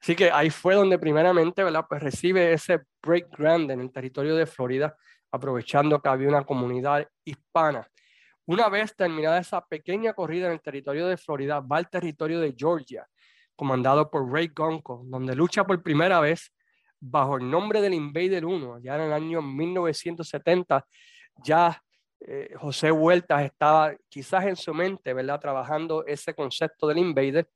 Así 0.00 0.14
que 0.14 0.30
ahí 0.30 0.50
fue 0.50 0.74
donde 0.74 0.98
primeramente 0.98 1.64
¿verdad? 1.64 1.86
Pues 1.88 2.02
recibe 2.02 2.52
ese 2.52 2.82
break 3.02 3.36
grande 3.36 3.74
en 3.74 3.80
el 3.80 3.90
territorio 3.90 4.36
de 4.36 4.46
Florida, 4.46 4.96
aprovechando 5.30 6.00
que 6.00 6.08
había 6.08 6.28
una 6.28 6.44
comunidad 6.44 7.08
hispana. 7.24 7.88
Una 8.46 8.68
vez 8.68 8.94
terminada 8.94 9.38
esa 9.38 9.64
pequeña 9.66 10.12
corrida 10.12 10.46
en 10.46 10.52
el 10.52 10.60
territorio 10.60 11.06
de 11.06 11.16
Florida, 11.16 11.60
va 11.60 11.78
al 11.78 11.88
territorio 11.88 12.40
de 12.40 12.54
Georgia, 12.56 13.06
comandado 13.56 14.10
por 14.10 14.30
Ray 14.30 14.48
Gonco, 14.54 15.02
donde 15.06 15.34
lucha 15.34 15.64
por 15.64 15.82
primera 15.82 16.20
vez 16.20 16.52
bajo 17.00 17.36
el 17.36 17.50
nombre 17.50 17.80
del 17.80 17.94
Invader 17.94 18.44
1, 18.44 18.80
ya 18.80 18.96
en 18.96 19.02
el 19.02 19.12
año 19.12 19.42
1970, 19.42 20.86
ya 21.42 21.82
eh, 22.26 22.54
José 22.56 22.90
Huertas 22.90 23.42
estaba 23.44 23.94
quizás 24.08 24.44
en 24.44 24.56
su 24.56 24.72
mente, 24.72 25.12
¿verdad? 25.12 25.40
Trabajando 25.40 26.06
ese 26.06 26.34
concepto 26.34 26.86
del 26.86 26.98
invader. 26.98 27.50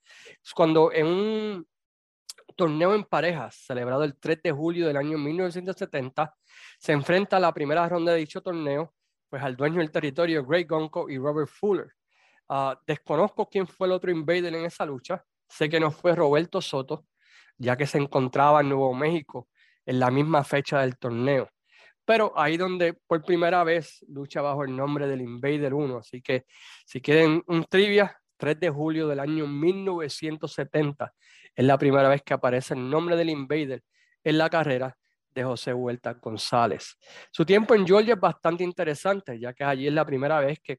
Cuando 0.55 0.93
en 0.93 1.07
un 1.07 1.69
torneo 2.55 2.95
en 2.95 3.05
parejas 3.05 3.55
celebrado 3.55 4.05
el 4.05 4.19
3 4.19 4.43
de 4.43 4.53
julio 4.53 4.87
del 4.87 4.99
año 4.99 5.17
1970, 5.17 6.35
se 6.79 6.93
enfrenta 6.93 7.39
a 7.39 7.41
la 7.41 7.55
primera 7.55 7.89
ronda 7.89 8.13
de 8.13 8.19
dicho 8.19 8.43
torneo, 8.43 8.93
pues 9.29 9.43
al 9.43 9.57
dueño 9.57 9.79
del 9.79 9.91
territorio, 9.91 10.45
Greg 10.45 10.67
Gonco 10.67 11.09
y 11.11 11.19
Robert 11.19 11.49
Fuller. 11.49 11.93
Ah, 12.49 12.81
desconozco 12.87 13.49
quién 13.49 13.67
fue 13.67 13.87
el 13.87 13.93
otro 13.93 14.11
invader 14.11 14.55
en 14.55 14.65
esa 14.65 14.87
lucha. 14.87 15.25
Sé 15.49 15.69
que 15.69 15.81
no 15.81 15.91
fue 15.91 16.15
Roberto 16.15 16.61
Soto, 16.61 17.07
ya 17.57 17.77
que 17.77 17.87
se 17.87 17.99
encontraba 17.99 18.61
en 18.61 18.69
Nuevo 18.69 18.95
México 18.95 19.49
en 19.87 20.01
la 20.01 20.11
misma 20.11 20.45
fecha 20.45 20.81
del 20.81 20.99
torneo 20.99 21.49
pero 22.09 22.33
ahí 22.37 22.57
donde 22.57 22.95
por 22.95 23.23
primera 23.23 23.63
vez 23.65 24.03
lucha 24.09 24.41
bajo 24.41 24.65
el 24.65 24.75
nombre 24.75 25.07
del 25.07 25.21
Invader 25.21 25.75
1. 25.75 25.99
Así 25.99 26.23
que 26.23 26.47
si 26.87 27.03
quieren 27.03 27.43
un 27.47 27.65
trivia, 27.65 28.19
3 28.39 28.59
de 28.59 28.71
julio 28.71 29.09
del 29.09 29.21
año 29.21 29.47
1970 29.47 31.13
es 31.55 31.65
la 31.67 31.77
primera 31.77 32.09
vez 32.09 32.23
que 32.23 32.33
aparece 32.33 32.73
el 32.73 32.89
nombre 32.89 33.15
del 33.15 33.29
Invader 33.29 33.83
en 34.25 34.39
la 34.39 34.49
carrera 34.49 34.97
de 35.39 35.45
José 35.45 35.73
Huerta 35.73 36.15
González. 36.15 36.99
Su 37.31 37.45
tiempo 37.45 37.75
en 37.75 37.87
Georgia 37.87 38.15
es 38.15 38.21
bastante 38.21 38.65
interesante, 38.65 39.39
ya 39.39 39.53
que 39.53 39.63
allí 39.63 39.87
es 39.87 39.93
la 39.93 40.05
primera 40.05 40.41
vez 40.41 40.59
que 40.63 40.79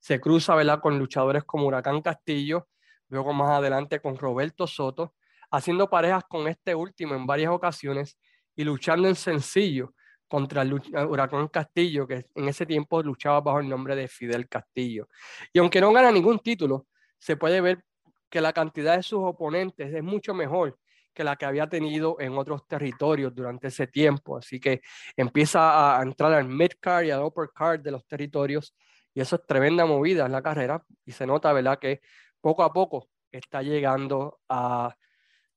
se 0.00 0.20
cruza 0.20 0.54
¿verdad? 0.54 0.80
con 0.80 0.98
luchadores 0.98 1.44
como 1.44 1.66
Huracán 1.66 2.02
Castillo, 2.02 2.68
luego 3.08 3.32
más 3.32 3.50
adelante 3.50 4.00
con 4.00 4.16
Roberto 4.16 4.66
Soto, 4.66 5.14
haciendo 5.50 5.88
parejas 5.88 6.24
con 6.28 6.48
este 6.48 6.74
último 6.74 7.14
en 7.14 7.24
varias 7.26 7.52
ocasiones 7.52 8.18
y 8.56 8.64
luchando 8.64 9.06
en 9.06 9.14
sencillo 9.14 9.94
contra 10.26 10.64
Huracán 10.64 11.46
Castillo, 11.48 12.08
que 12.08 12.26
en 12.34 12.48
ese 12.48 12.66
tiempo 12.66 13.00
luchaba 13.00 13.40
bajo 13.40 13.60
el 13.60 13.68
nombre 13.68 13.94
de 13.94 14.08
Fidel 14.08 14.48
Castillo. 14.48 15.08
Y 15.52 15.60
aunque 15.60 15.80
no 15.80 15.92
gana 15.92 16.10
ningún 16.10 16.40
título, 16.40 16.88
se 17.18 17.36
puede 17.36 17.60
ver 17.60 17.84
que 18.28 18.40
la 18.40 18.52
cantidad 18.52 18.96
de 18.96 19.04
sus 19.04 19.20
oponentes 19.22 19.94
es 19.94 20.02
mucho 20.02 20.34
mejor 20.34 20.76
que 21.14 21.24
la 21.24 21.36
que 21.36 21.46
había 21.46 21.68
tenido 21.68 22.16
en 22.20 22.36
otros 22.36 22.66
territorios 22.66 23.34
durante 23.34 23.68
ese 23.68 23.86
tiempo. 23.86 24.36
Así 24.36 24.60
que 24.60 24.82
empieza 25.16 25.98
a 25.98 26.02
entrar 26.02 26.32
al 26.34 26.48
mid-card 26.48 27.06
y 27.06 27.10
al 27.10 27.22
upper-card 27.22 27.80
de 27.80 27.92
los 27.92 28.06
territorios 28.06 28.74
y 29.14 29.20
eso 29.20 29.36
es 29.36 29.46
tremenda 29.46 29.86
movida 29.86 30.26
en 30.26 30.32
la 30.32 30.42
carrera 30.42 30.84
y 31.06 31.12
se 31.12 31.26
nota, 31.26 31.52
¿verdad?, 31.52 31.78
que 31.78 32.00
poco 32.40 32.64
a 32.64 32.72
poco 32.72 33.08
está 33.30 33.62
llegando 33.62 34.40
a 34.48 34.94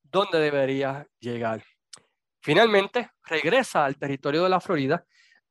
donde 0.02 0.38
debería 0.38 1.06
llegar. 1.18 1.62
Finalmente, 2.40 3.10
regresa 3.24 3.84
al 3.84 3.98
territorio 3.98 4.44
de 4.44 4.48
la 4.48 4.60
Florida 4.60 5.04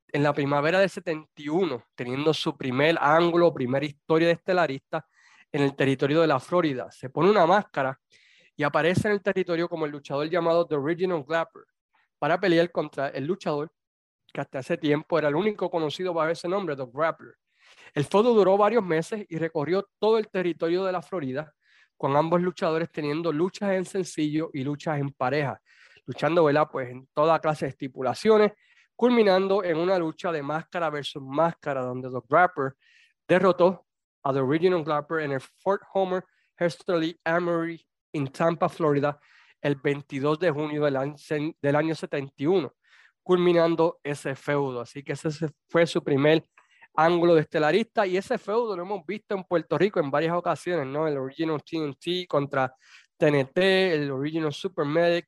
en 0.07 0.23
la 0.23 0.33
primavera 0.33 0.79
del 0.79 0.89
71, 0.89 1.83
teniendo 1.95 2.33
su 2.33 2.57
primer 2.57 2.97
ángulo, 2.99 3.53
primera 3.53 3.85
historia 3.85 4.27
de 4.27 4.33
estelarista 4.33 5.05
en 5.51 5.63
el 5.63 5.75
territorio 5.75 6.21
de 6.21 6.27
la 6.27 6.39
Florida. 6.39 6.89
Se 6.91 7.09
pone 7.09 7.29
una 7.29 7.45
máscara 7.45 7.99
y 8.57 8.63
aparece 8.63 9.07
en 9.07 9.13
el 9.13 9.21
territorio 9.21 9.69
como 9.69 9.85
el 9.85 9.91
luchador 9.91 10.27
llamado 10.29 10.65
The 10.65 10.75
Original 10.75 11.23
Glapper 11.23 11.63
para 12.17 12.39
pelear 12.39 12.71
contra 12.71 13.09
el 13.09 13.25
luchador 13.25 13.71
que 14.33 14.41
hasta 14.41 14.59
ese 14.59 14.77
tiempo 14.77 15.17
era 15.17 15.29
el 15.29 15.35
único 15.35 15.69
conocido 15.69 16.13
bajo 16.13 16.31
ese 16.31 16.47
nombre, 16.47 16.75
The 16.75 16.85
Grappler. 16.91 17.35
El 17.93 18.03
feudo 18.05 18.33
duró 18.33 18.57
varios 18.57 18.83
meses 18.83 19.25
y 19.29 19.37
recorrió 19.37 19.87
todo 19.99 20.17
el 20.17 20.27
territorio 20.27 20.83
de 20.83 20.91
la 20.91 21.01
Florida, 21.01 21.53
con 21.95 22.15
ambos 22.15 22.41
luchadores 22.41 22.91
teniendo 22.91 23.31
luchas 23.31 23.71
en 23.71 23.85
sencillo 23.85 24.49
y 24.53 24.63
luchas 24.63 24.99
en 24.99 25.11
pareja, 25.11 25.61
luchando 26.05 26.43
¿verdad? 26.43 26.67
Pues 26.71 26.89
en 26.89 27.07
toda 27.13 27.39
clase 27.39 27.65
de 27.65 27.69
estipulaciones, 27.69 28.51
culminando 28.95 29.63
en 29.63 29.77
una 29.77 29.97
lucha 29.97 30.31
de 30.31 30.41
máscara 30.41 30.89
versus 30.89 31.21
máscara, 31.23 31.81
donde 31.81 32.09
The 32.09 32.25
Grappler 32.27 32.73
derrotó 33.27 33.85
a 34.23 34.33
The 34.33 34.39
Original 34.39 34.83
Glapper 34.83 35.21
en 35.21 35.33
el 35.33 35.41
Fort 35.41 35.83
Homer 35.93 36.23
Hesterly 36.57 37.19
Armory 37.23 37.86
en 38.13 38.27
Tampa, 38.27 38.69
Florida, 38.69 39.19
el 39.61 39.75
22 39.75 40.39
de 40.39 40.51
junio 40.51 40.83
del 40.83 40.95
año, 40.95 41.15
del 41.61 41.75
año 41.75 41.95
71, 41.95 42.73
culminando 43.23 43.99
ese 44.03 44.35
feudo. 44.35 44.81
Así 44.81 45.03
que 45.03 45.13
ese 45.13 45.29
fue 45.67 45.85
su 45.85 46.03
primer 46.03 46.43
ángulo 46.95 47.35
de 47.35 47.41
estelarista 47.41 48.07
y 48.07 48.17
ese 48.17 48.37
feudo 48.37 48.75
lo 48.75 48.83
hemos 48.83 49.05
visto 49.05 49.35
en 49.35 49.43
Puerto 49.43 49.77
Rico 49.77 49.99
en 49.99 50.09
varias 50.09 50.35
ocasiones, 50.35 50.87
¿no? 50.87 51.07
El 51.07 51.17
Original 51.17 51.61
TNT 51.63 52.27
contra 52.27 52.73
TNT, 53.17 53.57
el 53.57 54.11
Original 54.11 54.51
Super 54.51 54.85
Medic 54.85 55.27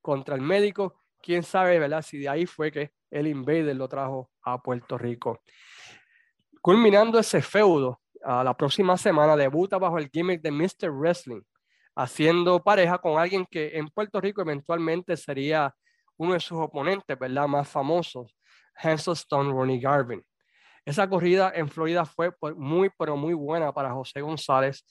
contra 0.00 0.36
el 0.36 0.40
médico. 0.40 1.00
Quién 1.20 1.42
sabe, 1.42 1.78
¿verdad? 1.78 2.02
Si 2.02 2.18
de 2.18 2.28
ahí 2.28 2.46
fue 2.46 2.70
que 2.70 2.92
el 3.10 3.26
Invader 3.26 3.74
lo 3.74 3.88
trajo 3.88 4.30
a 4.42 4.62
Puerto 4.62 4.96
Rico. 4.96 5.42
Culminando 6.60 7.18
ese 7.18 7.42
feudo, 7.42 8.00
a 8.22 8.44
la 8.44 8.56
próxima 8.56 8.96
semana 8.96 9.36
debuta 9.36 9.78
bajo 9.78 9.98
el 9.98 10.10
gimmick 10.10 10.40
de 10.40 10.50
Mr. 10.50 10.90
Wrestling, 10.90 11.42
haciendo 11.98 12.62
pareja 12.62 12.96
con 12.98 13.18
alguien 13.18 13.44
que 13.50 13.76
en 13.76 13.88
Puerto 13.88 14.20
Rico 14.20 14.40
eventualmente 14.40 15.16
sería 15.16 15.74
uno 16.16 16.34
de 16.34 16.40
sus 16.40 16.56
oponentes, 16.56 17.18
¿verdad? 17.18 17.48
Más 17.48 17.68
famosos, 17.68 18.36
Hansel 18.76 19.14
Stone 19.14 19.50
Ronnie 19.50 19.80
Garvin. 19.80 20.24
Esa 20.84 21.08
corrida 21.08 21.50
en 21.52 21.68
Florida 21.68 22.04
fue 22.04 22.30
muy, 22.56 22.88
pero 22.96 23.16
muy 23.16 23.34
buena 23.34 23.72
para 23.72 23.92
José 23.92 24.20
González 24.20 24.84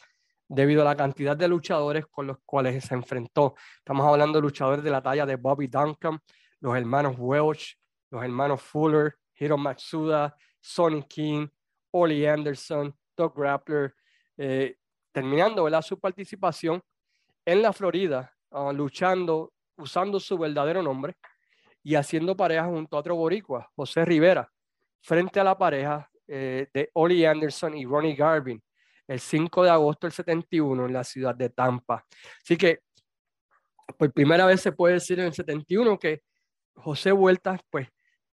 debido 0.50 0.82
a 0.82 0.86
la 0.86 0.98
cantidad 0.98 1.38
de 1.38 1.48
luchadores 1.48 2.06
con 2.08 2.28
los 2.28 2.40
cuales 2.46 2.84
se 2.84 2.94
enfrentó. 2.94 3.56
Estamos 3.78 4.06
hablando 4.06 4.40
de 4.40 4.42
luchadores 4.42 4.84
de 4.84 4.92
la 4.92 5.02
talla 5.02 5.26
de 5.26 5.38
Bobby 5.38 5.68
Duncan, 5.68 6.20
los 6.60 6.76
hermanos 6.76 7.16
Welch, 7.18 7.80
los 8.12 8.22
hermanos 8.22 8.62
Fuller, 8.62 9.16
Hiro 9.40 9.58
Matsuda, 9.58 10.36
Sonny 10.60 11.04
King, 11.04 11.48
Ollie 11.92 12.28
Anderson, 12.28 12.94
Doug 13.16 13.34
Grappler, 13.34 13.96
eh, 14.38 14.76
terminando 15.14 15.70
su 15.82 15.98
participación 15.98 16.82
en 17.48 17.62
la 17.62 17.72
Florida, 17.72 18.36
ah, 18.51 18.74
luchando, 18.74 19.54
usando 19.77 20.20
su 20.20 20.38
verdadero 20.38 20.84
nombre 20.84 21.16
y 21.82 21.96
haciendo 21.96 22.36
pareja 22.36 22.66
junto 22.66 22.98
a 22.98 23.00
otro 23.00 23.16
boricua, 23.16 23.72
José 23.74 24.04
Rivera, 24.04 24.51
frente 25.01 25.39
a 25.39 25.46
la 25.46 25.58
pareja 25.58 26.10
eh, 26.27 26.68
de 26.74 26.89
Ollie 26.94 27.25
Anderson 27.25 27.77
y 27.77 27.86
Ronnie 27.86 28.16
Garvin 28.16 28.62
el 29.08 29.22
5 29.22 29.63
de 29.63 29.70
agosto 29.70 30.08
del 30.08 30.12
71 30.12 30.88
en 30.88 30.92
la 30.92 31.06
ciudad 31.06 31.34
de 31.34 31.50
Tampa. 31.50 32.06
Así 32.44 32.58
que 32.58 32.82
por 33.98 34.12
primera 34.12 34.46
vez 34.46 34.60
se 34.60 34.74
puede 34.74 34.96
decir 34.96 35.18
en 35.22 35.27
el 35.27 35.34
71 35.34 35.98
que 35.98 36.24
José 36.75 37.13
Vueltas 37.13 37.62
pues 37.70 37.88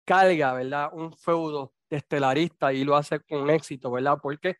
carga, 0.05 0.53
¿verdad? 0.53 0.89
Un 0.93 1.17
feudo 1.17 1.73
de 1.89 1.97
estelarista 1.97 2.71
y 2.71 2.83
lo 2.83 2.95
hace 2.95 3.19
con 3.21 3.49
éxito, 3.49 3.89
¿verdad? 3.89 4.19
Porque 4.21 4.57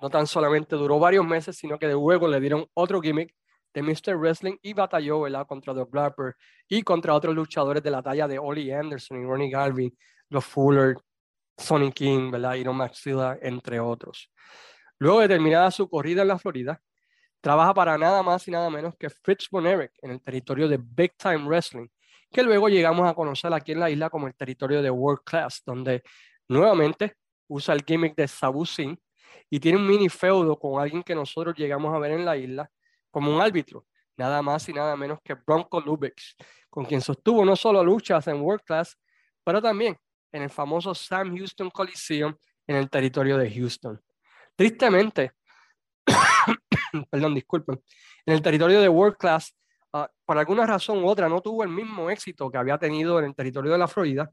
no 0.00 0.08
tan 0.08 0.28
solamente 0.28 0.76
duró 0.76 1.00
varios 1.00 1.26
meses, 1.26 1.56
sino 1.56 1.80
que 1.80 1.88
de 1.88 1.94
luego 1.94 2.28
le 2.28 2.38
dieron 2.38 2.64
otro 2.74 3.00
gimmick 3.00 3.34
de 3.72 3.82
Mr. 3.82 4.16
Wrestling 4.16 4.56
y 4.62 4.74
batalló, 4.74 5.22
¿verdad? 5.22 5.46
Contra 5.46 5.74
The 5.74 5.84
Blapper 5.84 6.36
y 6.68 6.82
contra 6.82 7.14
otros 7.14 7.34
luchadores 7.34 7.82
de 7.82 7.90
la 7.90 8.02
talla 8.02 8.28
de 8.28 8.38
Ollie 8.38 8.74
Anderson 8.74 9.22
y 9.22 9.24
Ronnie 9.24 9.50
Garvin, 9.50 9.96
los 10.28 10.44
Fuller, 10.44 10.96
Sonny 11.56 11.92
King, 11.92 12.30
¿verdad? 12.30 12.54
Iron 12.54 12.76
Maxilla, 12.76 13.38
entre 13.40 13.80
otros. 13.80 14.30
Luego 14.98 15.20
de 15.20 15.28
terminada 15.28 15.70
su 15.70 15.88
corrida 15.88 16.22
en 16.22 16.28
la 16.28 16.38
Florida, 16.38 16.80
trabaja 17.40 17.74
para 17.74 17.98
nada 17.98 18.22
más 18.22 18.46
y 18.46 18.50
nada 18.50 18.70
menos 18.70 18.94
que 18.96 19.10
Fritz 19.10 19.48
Von 19.50 19.66
en 19.66 19.90
el 20.02 20.22
territorio 20.22 20.68
de 20.68 20.78
Big 20.80 21.16
Time 21.16 21.44
Wrestling, 21.44 21.88
que 22.30 22.42
luego 22.42 22.68
llegamos 22.68 23.08
a 23.08 23.14
conocer 23.14 23.52
aquí 23.52 23.72
en 23.72 23.80
la 23.80 23.90
isla 23.90 24.08
como 24.08 24.26
el 24.28 24.34
territorio 24.34 24.80
de 24.80 24.90
World 24.90 25.22
Class, 25.24 25.62
donde 25.66 26.02
nuevamente 26.48 27.16
usa 27.48 27.74
el 27.74 27.82
gimmick 27.84 28.14
de 28.14 28.28
Sabu 28.28 28.64
Singh 28.64 28.96
y 29.50 29.60
tiene 29.60 29.78
un 29.78 29.86
mini 29.86 30.08
feudo 30.08 30.58
con 30.58 30.80
alguien 30.80 31.02
que 31.02 31.14
nosotros 31.14 31.54
llegamos 31.56 31.94
a 31.94 31.98
ver 31.98 32.12
en 32.12 32.24
la 32.24 32.36
isla 32.36 32.70
como 33.12 33.32
un 33.32 33.40
árbitro, 33.40 33.86
nada 34.16 34.42
más 34.42 34.68
y 34.68 34.72
nada 34.72 34.96
menos 34.96 35.20
que 35.22 35.34
Bronco 35.34 35.80
Lubix, 35.80 36.34
con 36.68 36.84
quien 36.84 37.00
sostuvo 37.00 37.44
no 37.44 37.54
solo 37.54 37.84
luchas 37.84 38.26
en 38.26 38.40
World 38.40 38.62
Class, 38.64 38.98
pero 39.44 39.62
también 39.62 39.96
en 40.32 40.42
el 40.42 40.50
famoso 40.50 40.94
Sam 40.94 41.36
Houston 41.36 41.70
Coliseum 41.70 42.34
en 42.66 42.76
el 42.76 42.88
territorio 42.88 43.36
de 43.36 43.50
Houston. 43.50 44.00
Tristemente, 44.56 45.32
perdón, 47.10 47.34
disculpen, 47.34 47.80
en 48.24 48.34
el 48.34 48.42
territorio 48.42 48.80
de 48.80 48.88
World 48.88 49.16
Class, 49.18 49.54
uh, 49.92 50.06
por 50.24 50.38
alguna 50.38 50.66
razón 50.66 51.04
u 51.04 51.08
otra, 51.08 51.28
no 51.28 51.40
tuvo 51.42 51.62
el 51.62 51.68
mismo 51.68 52.08
éxito 52.08 52.50
que 52.50 52.58
había 52.58 52.78
tenido 52.78 53.18
en 53.18 53.26
el 53.26 53.34
territorio 53.34 53.72
de 53.72 53.78
la 53.78 53.88
Florida. 53.88 54.32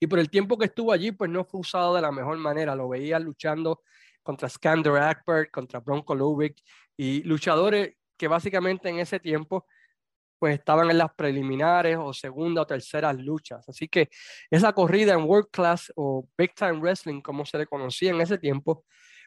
Y 0.00 0.06
por 0.06 0.18
el 0.18 0.30
tiempo 0.30 0.58
que 0.58 0.66
estuvo 0.66 0.92
allí, 0.92 1.12
pues 1.12 1.30
no 1.30 1.44
fue 1.44 1.60
usado 1.60 1.94
de 1.94 2.02
la 2.02 2.10
mejor 2.10 2.38
manera. 2.38 2.74
Lo 2.74 2.88
veía 2.88 3.18
luchando 3.18 3.82
contra 4.22 4.48
Skander 4.48 4.96
Ackbert, 4.96 5.50
contra 5.50 5.80
Bronco 5.80 6.14
Lubick 6.14 6.62
y 6.98 7.22
luchadores 7.22 7.94
que 8.18 8.28
básicamente 8.28 8.90
en 8.90 8.98
ese 8.98 9.20
tiempo 9.20 9.64
pues 10.38 10.58
estaban 10.58 10.90
en 10.90 10.98
las 10.98 11.14
preliminares 11.14 11.96
o 11.98 12.12
segunda 12.12 12.62
o 12.62 12.66
terceras 12.66 13.16
luchas. 13.16 13.68
Así 13.68 13.88
que 13.88 14.08
esa 14.50 14.72
corrida 14.72 15.14
en 15.14 15.24
World 15.24 15.48
Class 15.50 15.92
o 15.96 16.28
Big 16.36 16.54
Time 16.54 16.78
Wrestling, 16.80 17.20
como 17.20 17.44
se 17.44 17.58
le 17.58 17.66
conocía 17.66 18.10
en 18.10 18.20
ese 18.20 18.38
tiempo, 18.38 18.84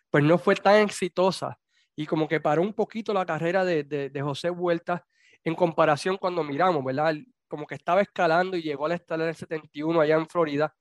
pues 0.10 0.24
no 0.24 0.38
fue 0.38 0.56
tan 0.56 0.76
exitosa 0.76 1.58
y 1.96 2.06
como 2.06 2.28
que 2.28 2.40
paró 2.40 2.62
un 2.62 2.74
poquito 2.74 3.14
la 3.14 3.26
carrera 3.26 3.66
de, 3.66 3.84
de, 3.84 4.22
José 4.22 4.50
Vuelta 4.50 5.06
en 5.44 5.56
comparación 5.56 6.18
cuando 6.18 6.44
miramos, 6.44 6.84
¿verdad? 6.84 7.16
Como 7.48 7.68
que 7.68 7.76
estaba 7.76 8.02
escalando 8.02 8.56
y 8.56 8.62
llegó 8.62 8.86
al 8.86 8.94
estar 8.94 9.20
en 9.20 9.28
el 9.28 9.36
71 9.36 10.00
allá 10.00 10.16
en 10.16 10.28
Florida 10.28 10.74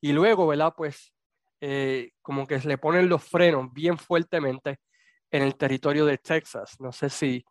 y 0.00 0.12
luego, 0.12 0.46
¿verdad? 0.46 0.74
Pues 0.76 1.14
eh, 1.60 2.12
como 2.20 2.46
que 2.46 2.60
se 2.60 2.68
le 2.68 2.78
ponen 2.78 3.08
los 3.08 3.24
frenos 3.24 3.72
bien 3.72 3.96
fuertemente 3.98 4.78
en 5.30 5.42
el 5.42 5.56
territorio 5.56 6.04
de 6.06 6.18
Texas. 6.18 6.76
No 6.80 6.92
sé 6.92 7.10
si, 7.10 7.44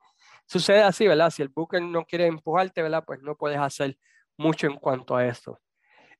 sucede 0.46 0.84
así, 0.84 1.08
¿verdad? 1.08 1.30
Si 1.30 1.42
el 1.42 1.50
Booker 1.50 1.82
no 1.82 2.06
quiere 2.06 2.28
empujarte, 2.28 2.82
¿verdad? 2.82 3.04
Pues 3.06 3.22
no 3.22 3.36
puedes 3.36 3.60
hacer 3.60 3.98
mucho 4.38 4.68
en 4.68 4.78
cuanto 4.78 5.16
a 5.16 5.26
eso. 5.26 5.60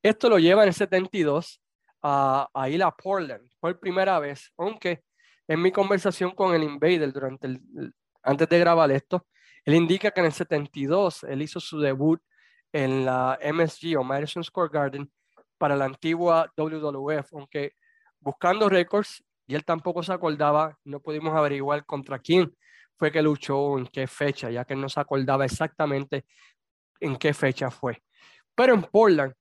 Esto 0.02 0.30
lo 0.30 0.40
lleva 0.40 0.64
en 0.64 0.70
el 0.70 0.74
72 0.74 1.62
a, 2.04 2.48
a 2.54 2.70
ir 2.70 2.84
a 2.84 2.92
Portland 2.92 3.50
por 3.60 3.80
primera 3.80 4.20
vez, 4.20 4.52
aunque 4.58 5.04
en 5.48 5.62
mi 5.62 5.72
conversación 5.72 6.32
con 6.32 6.54
el 6.54 6.64
Invader 6.64 7.12
durante 7.12 7.48
el, 7.48 7.62
antes 8.22 8.50
de 8.50 8.60
grabar 8.60 8.92
esto, 8.92 9.26
él 9.64 9.76
indica 9.76 10.12
que 10.12 10.20
en 10.20 10.28
el 10.28 10.34
72 10.34 11.24
él 11.24 11.42
hizo 11.42 11.60
su 11.60 11.80
debut 11.80 12.22
en 12.72 13.06
la 13.06 13.40
MSG 13.42 13.98
o 13.98 14.04
Madison 14.04 14.44
Square 14.44 14.70
Garden 14.72 15.12
para 15.58 15.76
la 15.76 15.86
antigua 15.86 16.52
WWF, 16.56 17.34
aunque 17.34 17.74
buscando 18.20 18.70
récords, 18.70 19.24
y 19.48 19.56
él 19.56 19.64
tampoco 19.64 20.04
se 20.04 20.14
acordaba, 20.14 20.78
no 20.84 21.00
pudimos 21.00 21.34
averiguar 21.34 21.86
contra 21.86 22.20
quién 22.20 22.54
fue 22.98 23.12
que 23.12 23.22
luchó, 23.22 23.78
en 23.78 23.88
qué 23.88 24.06
fecha, 24.08 24.50
ya 24.50 24.66
que 24.66 24.76
no 24.76 24.90
se 24.90 25.00
acordaba 25.00 25.46
exactamente 25.46 26.26
en 27.00 27.16
qué 27.16 27.34
fecha 27.34 27.72
fue. 27.72 28.04
Pero 28.54 28.74
en 28.74 28.84
Portland, 28.84 29.34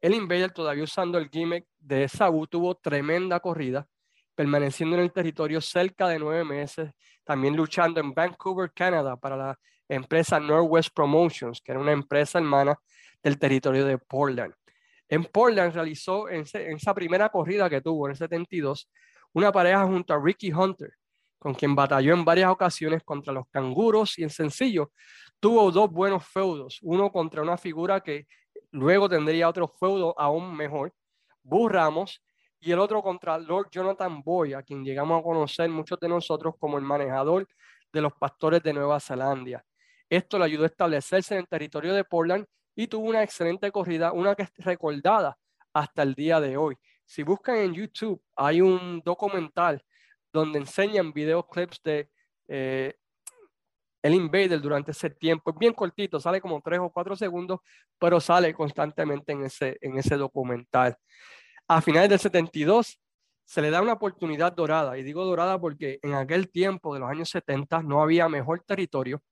el 0.00 0.14
Invader, 0.14 0.52
todavía 0.52 0.84
usando 0.84 1.18
el 1.18 1.28
gimmick 1.28 1.66
de 1.78 2.06
Sabu, 2.06 2.46
tuvo 2.46 2.76
tremenda 2.76 3.40
corrida, 3.40 3.86
permaneciendo 4.34 4.94
en 4.94 5.02
el 5.02 5.12
territorio 5.12 5.60
cerca 5.60 6.06
de 6.06 6.18
nueve 6.18 6.44
meses, 6.44 6.92
también 7.24 7.56
luchando 7.56 7.98
en 7.98 8.14
Vancouver, 8.14 8.70
Canadá, 8.72 9.16
para 9.16 9.36
la 9.36 9.58
empresa 9.88 10.38
Northwest 10.38 10.90
Promotions, 10.94 11.60
que 11.60 11.72
era 11.72 11.80
una 11.80 11.92
empresa 11.92 12.38
hermana 12.38 12.78
del 13.22 13.38
territorio 13.38 13.84
de 13.84 13.98
Portland. 13.98 14.54
En 15.08 15.24
Portland 15.24 15.72
realizó 15.72 16.28
en, 16.28 16.44
esa 16.52 16.94
primera 16.94 17.30
corrida 17.30 17.68
que 17.68 17.80
tuvo 17.80 18.06
en 18.06 18.12
el 18.12 18.16
72 18.16 18.88
una 19.32 19.52
pareja 19.52 19.84
junto 19.86 20.14
a 20.14 20.20
Ricky 20.20 20.52
Hunter, 20.52 20.92
con 21.38 21.54
quien 21.54 21.74
batalló 21.74 22.14
en 22.14 22.24
varias 22.24 22.50
ocasiones 22.50 23.02
contra 23.04 23.32
los 23.32 23.46
canguros 23.48 24.18
y 24.18 24.24
en 24.24 24.30
sencillo 24.30 24.90
tuvo 25.40 25.70
dos 25.70 25.90
buenos 25.90 26.26
feudos, 26.26 26.78
uno 26.82 27.10
contra 27.12 27.42
una 27.42 27.56
figura 27.56 28.00
que 28.00 28.26
luego 28.72 29.08
tendría 29.08 29.48
otro 29.48 29.68
feudo 29.68 30.14
aún 30.18 30.56
mejor, 30.56 30.92
Boo 31.42 31.68
Ramos, 31.68 32.22
y 32.60 32.72
el 32.72 32.78
otro 32.80 33.02
contra 33.02 33.38
Lord 33.38 33.68
Jonathan 33.70 34.22
Boy, 34.22 34.54
a 34.54 34.62
quien 34.62 34.84
llegamos 34.84 35.20
a 35.20 35.22
conocer 35.22 35.70
muchos 35.70 35.98
de 36.00 36.08
nosotros 36.08 36.54
como 36.58 36.76
el 36.76 36.82
manejador 36.82 37.46
de 37.92 38.00
los 38.00 38.12
pastores 38.14 38.62
de 38.62 38.72
Nueva 38.72 38.98
Zelanda. 39.00 39.64
Esto 40.10 40.38
le 40.38 40.46
ayudó 40.46 40.64
a 40.64 40.66
establecerse 40.66 41.34
en 41.34 41.40
el 41.40 41.48
territorio 41.48 41.94
de 41.94 42.04
Portland 42.04 42.46
y 42.74 42.86
tuvo 42.86 43.08
una 43.08 43.22
excelente 43.22 43.70
corrida, 43.70 44.12
una 44.12 44.34
que 44.34 44.42
es 44.42 44.52
recordada 44.56 45.36
hasta 45.72 46.02
el 46.02 46.14
día 46.14 46.40
de 46.40 46.56
hoy. 46.56 46.76
Si 47.08 47.22
buscan 47.22 47.56
en 47.56 47.72
YouTube, 47.72 48.22
hay 48.36 48.60
un 48.60 49.00
documental 49.02 49.82
donde 50.30 50.58
enseñan 50.58 51.10
videoclips 51.10 51.80
de 51.82 52.10
eh, 52.46 52.94
el 54.02 54.14
Invader 54.14 54.60
durante 54.60 54.90
ese 54.90 55.08
tiempo. 55.08 55.50
Es 55.50 55.56
bien 55.58 55.72
cortito, 55.72 56.20
sale 56.20 56.38
como 56.38 56.60
tres 56.60 56.80
o 56.80 56.90
cuatro 56.90 57.16
segundos, 57.16 57.60
pero 57.98 58.20
sale 58.20 58.52
constantemente 58.52 59.32
en 59.32 59.46
ese, 59.46 59.78
en 59.80 59.96
ese 59.96 60.16
documental. 60.16 60.98
A 61.66 61.80
finales 61.80 62.10
del 62.10 62.18
72 62.18 63.00
se 63.42 63.62
le 63.62 63.70
da 63.70 63.80
una 63.80 63.94
oportunidad 63.94 64.52
dorada, 64.52 64.98
y 64.98 65.02
digo 65.02 65.24
dorada 65.24 65.58
porque 65.58 65.98
en 66.02 66.12
aquel 66.12 66.50
tiempo 66.50 66.92
de 66.92 67.00
los 67.00 67.08
años 67.08 67.30
70 67.30 67.82
no 67.84 68.02
había 68.02 68.28
mejor 68.28 68.62
territorio 68.66 69.22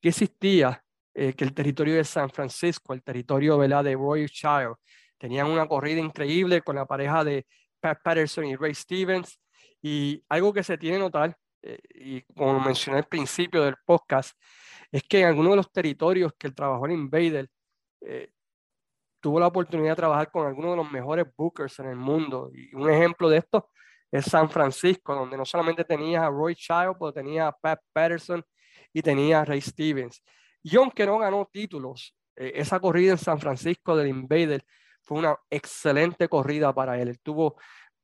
que 0.00 0.10
existía 0.10 0.84
eh, 1.14 1.32
que 1.32 1.42
el 1.42 1.52
territorio 1.52 1.96
de 1.96 2.04
San 2.04 2.30
Francisco, 2.30 2.94
el 2.94 3.02
territorio 3.02 3.58
de 3.58 3.94
Roy 3.96 4.28
Child. 4.28 4.76
Tenían 5.18 5.48
una 5.48 5.66
corrida 5.66 6.00
increíble 6.00 6.62
con 6.62 6.76
la 6.76 6.86
pareja 6.86 7.24
de 7.24 7.46
Pat 7.80 8.00
Patterson 8.02 8.46
y 8.46 8.56
Ray 8.56 8.74
Stevens. 8.74 9.40
Y 9.82 10.24
algo 10.28 10.52
que 10.52 10.62
se 10.62 10.78
tiene 10.78 10.96
que 10.96 11.02
notar, 11.02 11.36
eh, 11.62 11.78
y 11.94 12.22
como 12.34 12.60
mencioné 12.60 12.98
al 12.98 13.06
principio 13.06 13.62
del 13.64 13.76
podcast, 13.84 14.38
es 14.90 15.02
que 15.02 15.20
en 15.20 15.26
algunos 15.26 15.52
de 15.52 15.56
los 15.56 15.72
territorios 15.72 16.32
que 16.38 16.46
el 16.46 16.54
trabajador 16.54 16.90
Invader 16.90 17.48
eh, 18.00 18.30
tuvo 19.20 19.40
la 19.40 19.48
oportunidad 19.48 19.90
de 19.90 19.96
trabajar 19.96 20.30
con 20.30 20.46
algunos 20.46 20.72
de 20.72 20.76
los 20.76 20.90
mejores 20.90 21.26
bookers 21.36 21.78
en 21.80 21.86
el 21.86 21.96
mundo. 21.96 22.50
Y 22.54 22.74
un 22.74 22.88
ejemplo 22.90 23.28
de 23.28 23.38
esto 23.38 23.70
es 24.10 24.24
San 24.24 24.48
Francisco, 24.50 25.14
donde 25.14 25.36
no 25.36 25.44
solamente 25.44 25.84
tenía 25.84 26.24
a 26.24 26.30
Roy 26.30 26.54
Child, 26.54 26.96
pero 26.98 27.12
tenía 27.12 27.48
a 27.48 27.52
Pat 27.52 27.80
Patterson 27.92 28.44
y 28.92 29.02
tenía 29.02 29.40
a 29.40 29.44
Ray 29.44 29.60
Stevens. 29.60 30.22
Y 30.62 30.76
aunque 30.76 31.06
no 31.06 31.18
ganó 31.18 31.48
títulos, 31.52 32.14
eh, 32.36 32.52
esa 32.54 32.80
corrida 32.80 33.12
en 33.12 33.18
San 33.18 33.38
Francisco 33.38 33.96
del 33.96 34.08
Invader 34.08 34.64
fue 35.08 35.18
una 35.18 35.34
excelente 35.48 36.28
corrida 36.28 36.70
para 36.74 37.00
él. 37.00 37.18
Tuvo, 37.22 37.56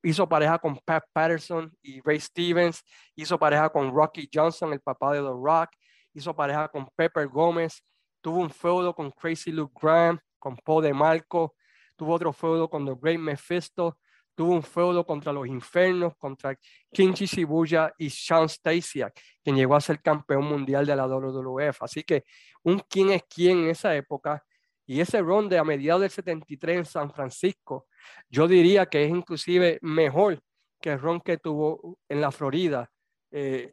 hizo 0.02 0.26
pareja 0.26 0.58
con 0.58 0.78
Pat 0.86 1.04
Patterson 1.12 1.70
y 1.82 2.00
Ray 2.00 2.18
Stevens, 2.18 2.82
hizo 3.14 3.38
pareja 3.38 3.68
con 3.68 3.94
Rocky 3.94 4.26
Johnson, 4.32 4.72
el 4.72 4.80
papá 4.80 5.12
de 5.12 5.20
The 5.20 5.28
Rock, 5.28 5.68
hizo 6.14 6.34
pareja 6.34 6.66
con 6.68 6.88
Pepper 6.96 7.28
Gómez, 7.28 7.84
tuvo 8.22 8.38
un 8.38 8.48
feudo 8.48 8.94
con 8.94 9.10
Crazy 9.10 9.52
Luke 9.52 9.74
Graham, 9.78 10.18
con 10.38 10.56
Paul 10.56 10.82
de 10.82 10.94
Marco, 10.94 11.54
tuvo 11.94 12.14
otro 12.14 12.32
feudo 12.32 12.70
con 12.70 12.86
The 12.86 12.94
Great 12.98 13.20
Mephisto, 13.20 13.98
tuvo 14.34 14.54
un 14.54 14.62
feudo 14.62 15.04
contra 15.04 15.30
los 15.30 15.46
Infernos, 15.46 16.14
contra 16.16 16.56
Kinchi 16.90 17.26
Shibuya 17.26 17.92
y 17.98 18.08
Sean 18.08 18.48
Stasiak, 18.48 19.12
quien 19.42 19.56
llegó 19.56 19.76
a 19.76 19.80
ser 19.82 20.00
campeón 20.00 20.44
mundial 20.46 20.86
de 20.86 20.96
la 20.96 21.06
WWF. 21.06 21.82
Así 21.82 22.02
que 22.02 22.24
un 22.62 22.78
quién 22.88 23.10
es 23.10 23.24
quién 23.28 23.58
en 23.58 23.68
esa 23.68 23.94
época 23.94 24.42
y 24.86 25.00
ese 25.00 25.20
ron 25.22 25.48
de 25.48 25.58
a 25.58 25.64
mediados 25.64 26.02
del 26.02 26.10
73 26.10 26.78
en 26.78 26.84
San 26.84 27.10
Francisco, 27.10 27.86
yo 28.28 28.46
diría 28.46 28.86
que 28.86 29.04
es 29.04 29.10
inclusive 29.10 29.78
mejor 29.82 30.40
que 30.80 30.92
el 30.92 31.00
ron 31.00 31.20
que 31.20 31.38
tuvo 31.38 31.98
en 32.08 32.20
la 32.20 32.30
Florida 32.30 32.90
eh, 33.30 33.72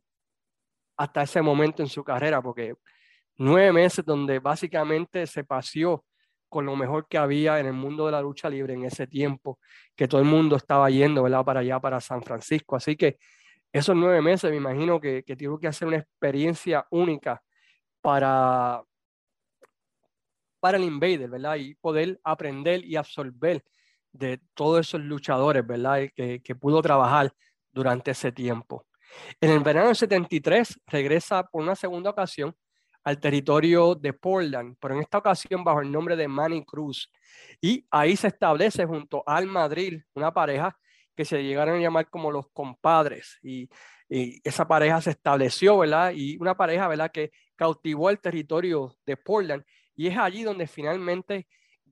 hasta 0.98 1.24
ese 1.24 1.42
momento 1.42 1.82
en 1.82 1.90
su 1.90 2.04
carrera, 2.04 2.42
porque 2.42 2.76
nueve 3.38 3.74
meses 3.74 4.06
donde 4.06 4.40
básicamente 4.40 5.28
se 5.28 5.44
paseó 5.44 6.06
con 6.48 6.66
lo 6.66 6.76
mejor 6.76 7.08
que 7.08 7.18
había 7.18 7.60
en 7.60 7.66
el 7.66 7.74
mundo 7.74 8.06
de 8.06 8.12
la 8.12 8.22
lucha 8.22 8.50
libre 8.50 8.74
en 8.74 8.86
ese 8.86 9.08
tiempo, 9.08 9.60
que 9.96 10.08
todo 10.08 10.22
el 10.22 10.28
mundo 10.28 10.56
estaba 10.58 10.90
yendo 10.90 11.24
¿verdad? 11.24 11.44
para 11.46 11.62
allá, 11.62 11.80
para 11.80 12.02
San 12.02 12.22
Francisco. 12.22 12.76
Así 12.76 12.96
que 12.96 13.18
esos 13.72 13.96
nueve 13.96 14.22
meses 14.22 14.52
me 14.52 14.58
imagino 14.58 15.00
que, 15.00 15.24
que 15.24 15.36
tuvo 15.36 15.58
que 15.60 15.68
hacer 15.68 15.88
una 15.88 15.98
experiencia 15.98 16.86
única 16.92 17.42
para, 18.02 18.84
para 20.62 20.78
el 20.78 20.84
Invader, 20.86 21.30
¿verdad? 21.30 21.56
Y 21.58 21.74
poder 21.76 22.22
aprender 22.24 22.86
y 22.86 22.96
absorber 22.96 23.66
de 24.14 24.40
todos 24.54 24.88
esos 24.88 25.02
luchadores, 25.02 25.66
¿verdad? 25.66 26.08
Que, 26.16 26.56
pudo 26.56 26.82
trabajar 26.82 27.34
durante 27.72 28.12
ese 28.12 28.32
tiempo. 28.32 28.86
En 29.42 29.50
el 29.50 29.60
verano 29.60 29.88
del 29.88 29.96
73 29.96 30.80
regresa 30.88 31.44
por 31.44 31.64
una 31.64 31.76
segunda 31.76 32.12
ocasión 32.12 32.56
al 33.04 33.20
territorio 33.20 33.96
de 33.96 34.14
Portland, 34.14 34.78
pero 34.80 34.94
en 34.94 35.02
esta 35.02 35.18
ocasión 35.18 35.64
bajo 35.64 35.82
el 35.82 35.92
nombre 35.92 36.16
de 36.16 36.28
Manny 36.28 36.64
Cruz. 36.64 37.12
Y 37.60 37.86
ahí 37.90 38.16
se 38.16 38.28
establece 38.28 38.86
junto 38.86 39.24
al 39.26 39.48
Madrid 39.48 40.00
una 40.14 40.32
pareja 40.32 40.78
que 41.16 41.26
se 41.26 41.44
llegaron 41.44 41.80
a 41.80 41.82
llamar 41.82 42.10
como 42.10 42.32
los 42.32 42.46
compadres. 42.54 43.40
Y, 43.42 43.68
y, 44.08 44.40
esa 44.44 44.68
pareja 44.68 45.02
se 45.02 45.10
estableció, 45.12 45.80
¿verdad? 45.80 46.12
Y 46.14 46.38
una 46.38 46.56
pareja, 46.56 46.88
¿verdad? 46.88 47.12
Que 47.12 47.32
cautivó 47.56 48.12
el 48.12 48.20
territorio 48.20 48.96
de 49.06 49.18
Portland 49.18 49.64
y 49.96 50.08
es 50.08 50.18
allí 50.18 50.44
donde 50.44 50.68
finalmente 50.68 51.48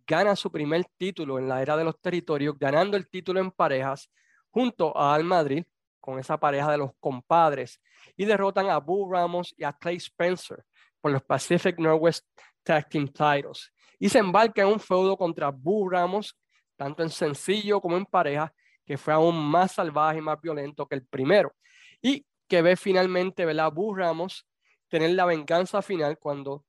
gana 0.06 0.36
su 0.36 0.52
primer 0.52 0.86
título 0.98 1.38
en 1.38 1.48
la 1.48 1.62
era 1.62 1.78
de 1.78 1.84
los 1.84 2.00
territorios, 2.02 2.58
ganando 2.58 2.98
el 2.98 3.10
título 3.10 3.40
en 3.40 3.52
parejas 3.52 4.10
junto 4.50 4.96
a 4.98 5.14
Al 5.14 5.24
Madrid, 5.24 5.64
con 6.00 6.18
esa 6.18 6.40
pareja 6.40 6.72
de 6.72 6.80
los 6.80 6.92
compadres, 7.00 7.80
y 8.16 8.26
derrotan 8.26 8.70
a 8.70 8.80
Boo 8.80 9.12
Ramos 9.12 9.54
y 9.58 9.64
a 9.64 9.74
Clay 9.74 9.98
Spencer 9.98 10.66
por 11.00 11.12
los 11.12 11.22
Pacific 11.22 11.78
Northwest 11.78 12.26
Tag 12.64 12.90
Team 12.90 13.08
Titles. 13.08 13.72
Y 14.00 14.10
se 14.10 14.20
embarca 14.20 14.62
en 14.62 14.70
un 14.70 14.80
feudo 14.80 15.18
contra 15.18 15.50
Boo 15.50 15.90
Ramos, 15.90 16.38
tanto 16.76 17.04
en 17.04 17.10
sencillo 17.10 17.80
como 17.80 17.98
en 17.98 18.06
pareja, 18.06 18.52
que 18.86 18.98
fue 18.98 19.14
aún 19.14 19.38
más 19.38 19.74
salvaje 19.74 20.18
y 20.18 20.22
más 20.22 20.42
violento 20.42 20.88
que 20.88 20.96
el 20.96 21.06
primero. 21.06 21.54
Y 22.02 22.26
que 22.48 22.62
ve 22.62 22.76
finalmente, 22.76 23.46
¿verdad? 23.46 23.72
Boo 23.72 23.94
Ramos 23.94 24.48
tener 24.88 25.12
la 25.12 25.26
venganza 25.26 25.82
final 25.82 26.18
cuando 26.18 26.66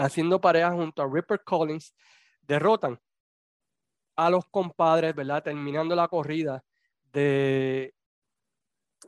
haciendo 0.00 0.40
pareja 0.40 0.72
junto 0.72 1.02
a 1.02 1.08
Ripper 1.10 1.42
Collins, 1.44 1.94
derrotan 2.42 3.00
a 4.16 4.30
los 4.30 4.46
compadres, 4.46 5.14
¿verdad? 5.14 5.42
Terminando 5.42 5.94
la 5.94 6.08
corrida 6.08 6.62
de, 7.12 7.94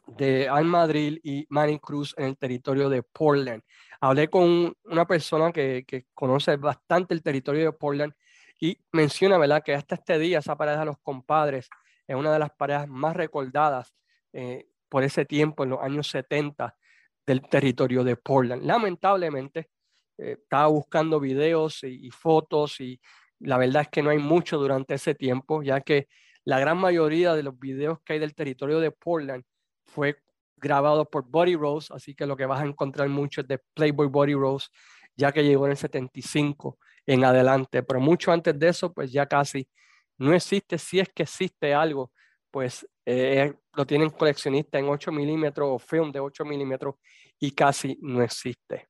de 0.07 0.49
Al 0.49 0.65
Madrid 0.65 1.19
y 1.23 1.47
Manny 1.51 1.79
Cruz 1.79 2.15
en 2.17 2.27
el 2.27 2.39
territorio 2.39 2.89
de 2.89 3.03
Portland. 3.03 3.63
Hablé 4.01 4.29
con 4.29 4.75
una 4.85 5.07
persona 5.07 5.53
que, 5.53 6.07
conoce 6.15 6.57
bastante 6.57 7.15
el 7.15 7.23
territorio 7.23 7.65
de 7.65 7.73
Portland 7.73 8.15
y 8.61 8.79
menciona, 8.93 9.39
¿verdad?, 9.39 9.63
que 9.65 9.75
hasta 9.75 9.97
este 9.97 10.19
día 10.19 10.39
esa 10.39 10.57
pareja 10.57 10.81
de 10.81 10.87
los 10.87 10.99
compadres 11.03 11.69
es 12.07 12.17
una 12.17 12.33
de 12.33 12.39
las 12.39 12.51
parejas 12.51 12.89
más 12.89 13.15
recordadas 13.15 13.95
eh, 14.33 14.67
por 14.89 15.03
ese 15.03 15.25
tiempo, 15.25 15.65
en 15.65 15.71
los 15.71 15.81
años 15.81 16.09
70, 16.09 16.77
del 17.27 17.43
territorio 17.43 18.05
de 18.05 18.17
Portland. 18.17 18.65
Lamentablemente, 18.65 19.71
eh, 20.19 20.37
estaba 20.43 20.67
buscando 20.69 21.21
videos 21.21 21.83
y, 21.85 22.11
fotos 22.11 22.81
y 22.81 23.01
la 23.41 23.59
verdad 23.59 23.83
es 23.83 23.89
que 23.89 24.03
no 24.03 24.11
hay 24.11 24.19
mucho 24.19 24.59
durante 24.59 24.95
ese 24.95 25.15
tiempo, 25.15 25.63
ya 25.63 25.81
que 25.81 26.09
la 26.45 26.59
gran 26.59 26.79
mayoría 26.79 27.35
de 27.35 27.43
los 27.43 27.59
videos 27.59 27.99
que 28.05 28.15
hay 28.15 28.19
del 28.19 28.35
territorio 28.35 28.81
de 28.81 28.91
Portland 28.91 29.45
fue 29.85 30.17
grabado 30.57 31.09
por 31.09 31.25
Buddy 31.29 31.57
Rose, 31.57 31.93
así 31.95 32.15
que 32.15 32.27
lo 32.27 32.37
que 32.37 32.47
vas 32.47 32.61
a 32.63 32.67
encontrar 32.67 33.09
mucho 33.09 33.41
es 33.41 33.49
de 33.49 33.59
Playboy 33.75 34.07
Buddy 34.07 34.35
Rose, 34.35 34.69
ya 35.17 35.33
que 35.33 35.45
llegó 35.45 35.67
en 35.67 35.73
el 35.73 35.77
75 35.77 36.79
en 37.07 37.25
adelante, 37.25 37.83
pero 37.83 38.01
mucho 38.01 38.33
antes 38.33 38.59
de 38.59 38.69
eso, 38.69 38.93
pues 38.93 39.11
ya 39.11 39.27
casi 39.27 39.69
no 40.19 40.33
existe, 40.35 40.79
si 40.79 41.01
es 41.01 41.09
que 41.09 41.25
existe 41.25 41.75
algo, 41.75 42.13
pues 42.51 42.87
eh, 43.05 43.53
lo 43.75 43.87
tienen 43.87 44.11
coleccionistas 44.11 44.81
en 44.81 44.89
8 44.89 45.11
milímetros 45.11 45.69
o 45.71 45.79
film 45.79 46.13
de 46.13 46.21
8 46.21 46.45
milímetros 46.45 46.95
y 47.39 47.51
casi 47.53 47.99
no 48.01 48.23
existe. 48.23 48.89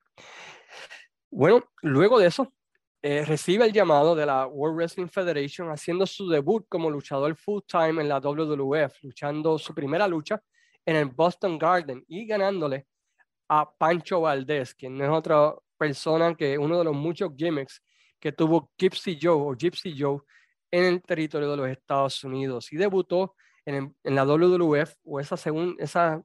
Bueno, 1.34 1.64
luego 1.80 2.18
de 2.18 2.26
eso, 2.26 2.52
eh, 3.00 3.24
recibe 3.24 3.64
el 3.64 3.72
llamado 3.72 4.14
de 4.14 4.26
la 4.26 4.46
World 4.46 4.76
Wrestling 4.76 5.08
Federation 5.08 5.70
haciendo 5.70 6.04
su 6.06 6.28
debut 6.28 6.66
como 6.68 6.90
luchador 6.90 7.34
full 7.36 7.62
time 7.66 8.02
en 8.02 8.08
la 8.10 8.20
WWF, 8.20 9.02
luchando 9.02 9.58
su 9.58 9.74
primera 9.74 10.06
lucha 10.06 10.42
en 10.84 10.96
el 10.96 11.06
Boston 11.06 11.58
Garden 11.58 12.04
y 12.06 12.26
ganándole 12.26 12.86
a 13.48 13.66
Pancho 13.72 14.20
Valdés, 14.20 14.74
quien 14.74 14.98
no 14.98 15.04
es 15.04 15.10
otra 15.10 15.54
persona 15.78 16.34
que 16.34 16.58
uno 16.58 16.76
de 16.76 16.84
los 16.84 16.94
muchos 16.94 17.32
gimmicks 17.34 17.82
que 18.20 18.32
tuvo 18.32 18.70
Gypsy 18.76 19.18
Joe 19.20 19.32
o 19.32 19.56
Gypsy 19.56 19.96
Joe 19.98 20.20
en 20.70 20.84
el 20.84 21.02
territorio 21.02 21.50
de 21.50 21.56
los 21.56 21.68
Estados 21.70 22.22
Unidos. 22.24 22.70
Y 22.74 22.76
debutó 22.76 23.36
en, 23.64 23.96
en 24.04 24.14
la 24.14 24.26
WWF 24.26 24.96
o 25.04 25.18
esa, 25.18 25.36
esa 25.78 26.22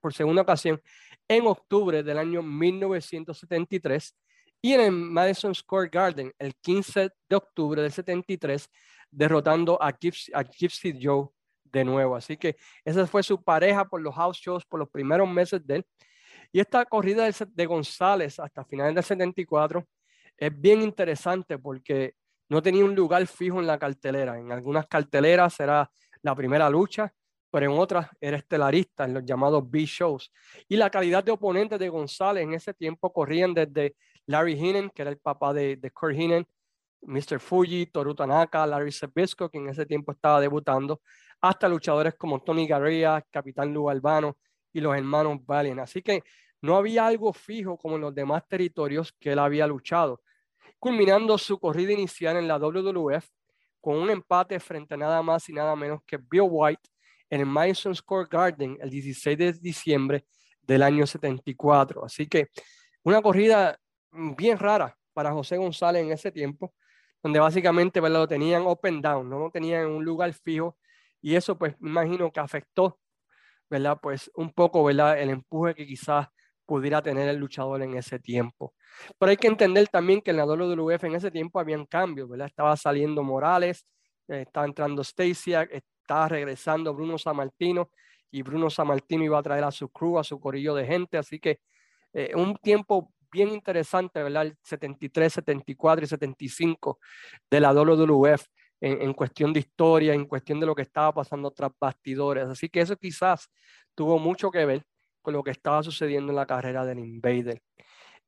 por 0.00 0.14
segunda 0.14 0.42
ocasión 0.42 0.80
en 1.26 1.44
octubre 1.48 2.04
del 2.04 2.18
año 2.18 2.40
1973 2.40 4.14
y 4.64 4.72
en 4.72 4.80
el 4.80 4.92
Madison 4.92 5.54
Square 5.54 5.90
Garden 5.90 6.32
el 6.38 6.54
15 6.54 7.10
de 7.28 7.36
octubre 7.36 7.82
del 7.82 7.92
73, 7.92 8.66
derrotando 9.10 9.76
a 9.78 9.92
Gypsy, 9.92 10.98
Joe 11.02 11.28
de 11.64 11.84
nuevo. 11.84 12.16
Así 12.16 12.38
que 12.38 12.56
esa 12.82 13.06
fue 13.06 13.22
su 13.22 13.44
pareja 13.44 13.84
por 13.84 14.00
los 14.00 14.14
house 14.14 14.38
shows, 14.38 14.64
por 14.64 14.80
los 14.80 14.88
primeros 14.88 15.28
meses 15.28 15.66
de 15.66 15.76
él. 15.76 15.86
Y 16.50 16.60
esta 16.60 16.82
corrida 16.86 17.28
de, 17.30 17.66
González 17.66 18.40
hasta 18.40 18.64
finales 18.64 18.94
del 18.94 19.04
74 19.04 19.86
es 20.34 20.58
bien 20.58 20.80
interesante 20.80 21.58
porque 21.58 22.14
no 22.48 22.62
tenía 22.62 22.86
un 22.86 22.94
lugar 22.94 23.26
fijo 23.26 23.60
en 23.60 23.66
la 23.66 23.78
cartelera. 23.78 24.38
En 24.38 24.50
algunas 24.50 24.86
carteleras 24.86 25.60
era 25.60 25.90
la 26.22 26.34
primera 26.34 26.70
lucha, 26.70 27.12
pero 27.50 27.70
en 27.70 27.78
otras 27.78 28.08
era 28.18 28.38
estelarista 28.38 29.04
en 29.04 29.12
los 29.12 29.26
llamados 29.26 29.70
B-shows. 29.70 30.32
Y 30.70 30.76
la 30.76 30.88
calidad 30.88 31.22
de 31.22 31.32
oponentes 31.32 31.78
de 31.78 31.90
González 31.90 32.44
en 32.44 32.54
ese 32.54 32.72
tiempo 32.72 33.12
corrían 33.12 33.52
desde 33.52 33.94
Larry 34.26 34.54
Hinen, 34.54 34.90
que 34.90 35.02
era 35.02 35.10
el 35.10 35.18
papá 35.18 35.52
de, 35.52 35.76
de 35.76 35.90
Kurt 35.90 36.16
Mr. 37.06 37.38
Fuji, 37.38 37.86
Toru 37.86 38.14
Tanaka, 38.14 38.66
Larry 38.66 38.92
Sabisco, 38.92 39.50
que 39.50 39.58
en 39.58 39.68
ese 39.68 39.86
tiempo 39.86 40.12
estaba 40.12 40.40
debutando, 40.40 41.02
hasta 41.40 41.68
luchadores 41.68 42.14
como 42.14 42.42
Tony 42.42 42.66
Garria, 42.66 43.24
Capitán 43.30 43.72
Lu 43.72 43.90
Albano 43.90 44.38
y 44.72 44.80
los 44.80 44.96
hermanos 44.96 45.38
Valiant. 45.44 45.80
Así 45.80 46.02
que 46.02 46.22
no 46.62 46.76
había 46.76 47.06
algo 47.06 47.32
fijo 47.32 47.76
como 47.76 47.96
en 47.96 48.02
los 48.02 48.14
demás 48.14 48.48
territorios 48.48 49.12
que 49.20 49.32
él 49.32 49.38
había 49.38 49.66
luchado, 49.66 50.22
culminando 50.78 51.36
su 51.36 51.58
corrida 51.58 51.92
inicial 51.92 52.38
en 52.38 52.48
la 52.48 52.58
WWF 52.58 53.28
con 53.80 53.96
un 53.96 54.08
empate 54.08 54.58
frente 54.60 54.94
a 54.94 54.96
nada 54.96 55.22
más 55.22 55.46
y 55.50 55.52
nada 55.52 55.76
menos 55.76 56.00
que 56.06 56.16
Bill 56.16 56.48
White 56.48 56.88
en 57.28 57.40
el 57.40 57.46
Madison 57.46 57.94
Square 57.94 58.28
Garden 58.30 58.78
el 58.80 58.88
16 58.88 59.36
de 59.36 59.52
diciembre 59.52 60.24
del 60.62 60.82
año 60.82 61.06
74. 61.06 62.02
Así 62.02 62.26
que 62.26 62.48
una 63.02 63.20
corrida 63.20 63.78
bien 64.36 64.58
rara 64.58 64.96
para 65.12 65.32
José 65.32 65.56
González 65.56 66.02
en 66.02 66.12
ese 66.12 66.30
tiempo, 66.30 66.74
donde 67.22 67.40
básicamente 67.40 68.00
lo 68.00 68.28
tenían 68.28 68.64
open 68.66 69.00
down, 69.00 69.28
no 69.28 69.38
lo 69.38 69.50
tenían 69.50 69.82
en 69.82 69.90
un 69.90 70.04
lugar 70.04 70.32
fijo 70.34 70.76
y 71.20 71.36
eso 71.36 71.56
pues 71.58 71.74
imagino 71.80 72.30
que 72.30 72.40
afectó, 72.40 72.98
¿verdad? 73.70 73.98
Pues 74.02 74.30
un 74.34 74.52
poco, 74.52 74.84
¿verdad? 74.84 75.18
El 75.18 75.30
empuje 75.30 75.74
que 75.74 75.86
quizás 75.86 76.28
pudiera 76.66 77.02
tener 77.02 77.28
el 77.28 77.36
luchador 77.36 77.82
en 77.82 77.96
ese 77.96 78.18
tiempo. 78.18 78.74
Pero 79.18 79.30
hay 79.30 79.36
que 79.36 79.48
entender 79.48 79.88
también 79.88 80.20
que 80.20 80.30
en 80.30 80.38
la 80.38 80.46
WWF 80.46 81.04
en 81.04 81.14
ese 81.14 81.30
tiempo 81.30 81.58
habían 81.58 81.86
cambios, 81.86 82.28
¿verdad? 82.28 82.46
Estaba 82.46 82.76
saliendo 82.76 83.22
Morales, 83.22 83.86
eh, 84.28 84.42
estaba 84.42 84.66
entrando 84.66 85.02
Stacy, 85.02 85.54
estaba 85.54 86.28
regresando 86.28 86.94
Bruno 86.94 87.18
Sammartino 87.18 87.90
y 88.30 88.42
Bruno 88.42 88.70
Sammartino 88.70 89.24
iba 89.24 89.38
a 89.38 89.42
traer 89.42 89.64
a 89.64 89.70
su 89.70 89.88
crew, 89.88 90.18
a 90.18 90.24
su 90.24 90.40
corillo 90.40 90.74
de 90.74 90.86
gente, 90.86 91.16
así 91.18 91.38
que 91.38 91.60
eh, 92.12 92.32
un 92.34 92.56
tiempo 92.56 93.13
bien 93.34 93.48
interesante, 93.48 94.22
¿verdad? 94.22 94.46
El 94.46 94.56
73, 94.62 95.32
74 95.32 96.04
y 96.04 96.08
75 96.08 96.98
de 97.50 97.60
la 97.60 97.72
WWF 97.72 98.46
en, 98.80 99.02
en, 99.02 99.12
cuestión 99.12 99.52
de 99.52 99.60
historia, 99.60 100.14
en 100.14 100.26
cuestión 100.26 100.60
de 100.60 100.66
lo 100.66 100.74
que 100.74 100.82
estaba 100.82 101.12
pasando 101.12 101.50
tras 101.50 101.72
bastidores. 101.80 102.46
Así 102.46 102.68
que 102.68 102.80
eso 102.80 102.96
quizás 102.96 103.50
tuvo 103.94 104.18
mucho 104.18 104.50
que 104.50 104.64
ver 104.64 104.86
con 105.20 105.34
lo 105.34 105.42
que 105.42 105.50
estaba 105.50 105.82
sucediendo 105.82 106.30
en 106.30 106.36
la 106.36 106.46
carrera 106.46 106.84
del 106.84 107.00
Invader. 107.00 107.60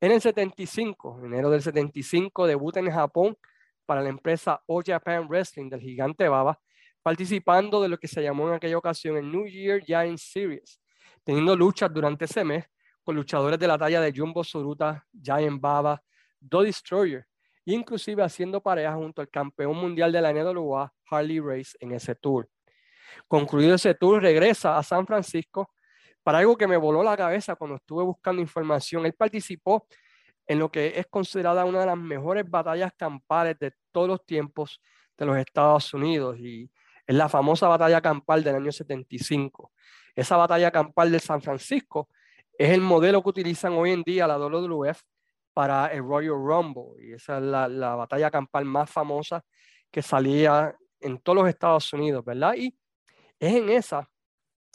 En 0.01 0.11
el 0.11 0.21
75, 0.21 1.21
enero 1.25 1.49
del 1.49 1.61
75, 1.61 2.45
debuta 2.45 2.79
en 2.79 2.91
Japón 2.91 3.37
para 3.85 4.01
la 4.01 4.09
empresa 4.09 4.61
All 4.67 4.83
Japan 4.85 5.27
Wrestling 5.27 5.69
del 5.69 5.79
gigante 5.79 6.27
Baba, 6.27 6.59
participando 7.01 7.81
de 7.81 7.87
lo 7.87 7.97
que 7.97 8.07
se 8.07 8.21
llamó 8.21 8.49
en 8.49 8.55
aquella 8.55 8.77
ocasión 8.77 9.15
el 9.15 9.31
New 9.31 9.47
Year 9.47 9.81
Giant 9.81 10.17
Series, 10.17 10.81
teniendo 11.23 11.55
luchas 11.55 11.93
durante 11.93 12.25
ese 12.25 12.43
mes 12.43 12.65
con 13.07 13.15
luchadores 13.15 13.57
de 13.57 13.69
la 13.69 13.77
talla 13.77 14.01
de 14.01 14.11
Jumbo 14.13 14.43
Suruta, 14.43 15.07
Giant 15.13 15.61
Baba, 15.61 16.03
Do 16.41 16.61
Destroyer, 16.61 17.25
inclusive 17.63 18.21
haciendo 18.21 18.59
pareja 18.59 18.95
junto 18.95 19.21
al 19.21 19.29
campeón 19.29 19.77
mundial 19.77 20.11
de 20.11 20.19
la 20.19 20.33
NWA, 20.33 20.93
Harley 21.09 21.39
Race, 21.39 21.77
en 21.79 21.93
ese 21.93 22.15
tour. 22.15 22.49
Concluido 23.25 23.75
ese 23.75 23.95
tour, 23.95 24.21
regresa 24.21 24.77
a 24.77 24.83
San 24.83 25.07
Francisco 25.07 25.71
para 26.21 26.39
algo 26.39 26.57
que 26.57 26.67
me 26.67 26.75
voló 26.75 27.01
la 27.01 27.15
cabeza 27.15 27.55
cuando 27.55 27.77
estuve 27.77 28.03
buscando 28.03 28.41
información. 28.41 29.05
Él 29.05 29.13
participó 29.13 29.87
en 30.45 30.59
lo 30.59 30.69
que 30.69 30.99
es 30.99 31.07
considerada 31.07 31.63
una 31.63 31.79
de 31.79 31.85
las 31.85 31.97
mejores 31.97 32.43
batallas 32.49 32.91
campales 32.97 33.57
de 33.57 33.71
todos 33.93 34.09
los 34.09 34.25
tiempos 34.25 34.81
de 35.17 35.25
los 35.25 35.37
Estados 35.37 35.93
Unidos 35.93 36.37
y 36.39 36.69
es 37.05 37.15
la 37.15 37.29
famosa 37.29 37.69
batalla 37.69 38.01
campal 38.01 38.43
del 38.43 38.55
año 38.55 38.71
75. 38.73 39.71
Esa 40.13 40.35
batalla 40.35 40.71
campal 40.71 41.09
de 41.09 41.19
San 41.19 41.41
Francisco 41.41 42.09
es 42.57 42.71
el 42.71 42.81
modelo 42.81 43.21
que 43.21 43.29
utilizan 43.29 43.73
hoy 43.73 43.91
en 43.91 44.03
día 44.03 44.27
la 44.27 44.37
WWF 44.37 44.99
para 45.53 45.87
el 45.87 45.99
Royal 45.99 46.35
Rumble 46.35 46.93
y 46.99 47.13
esa 47.13 47.37
es 47.37 47.43
la, 47.43 47.67
la 47.67 47.95
batalla 47.95 48.29
campal 48.29 48.65
más 48.65 48.89
famosa 48.89 49.43
que 49.91 50.01
salía 50.01 50.75
en 50.99 51.19
todos 51.19 51.37
los 51.37 51.49
Estados 51.49 51.91
Unidos, 51.93 52.23
¿verdad? 52.23 52.55
Y 52.55 52.77
es 53.39 53.55
en 53.55 53.69
esa 53.69 54.09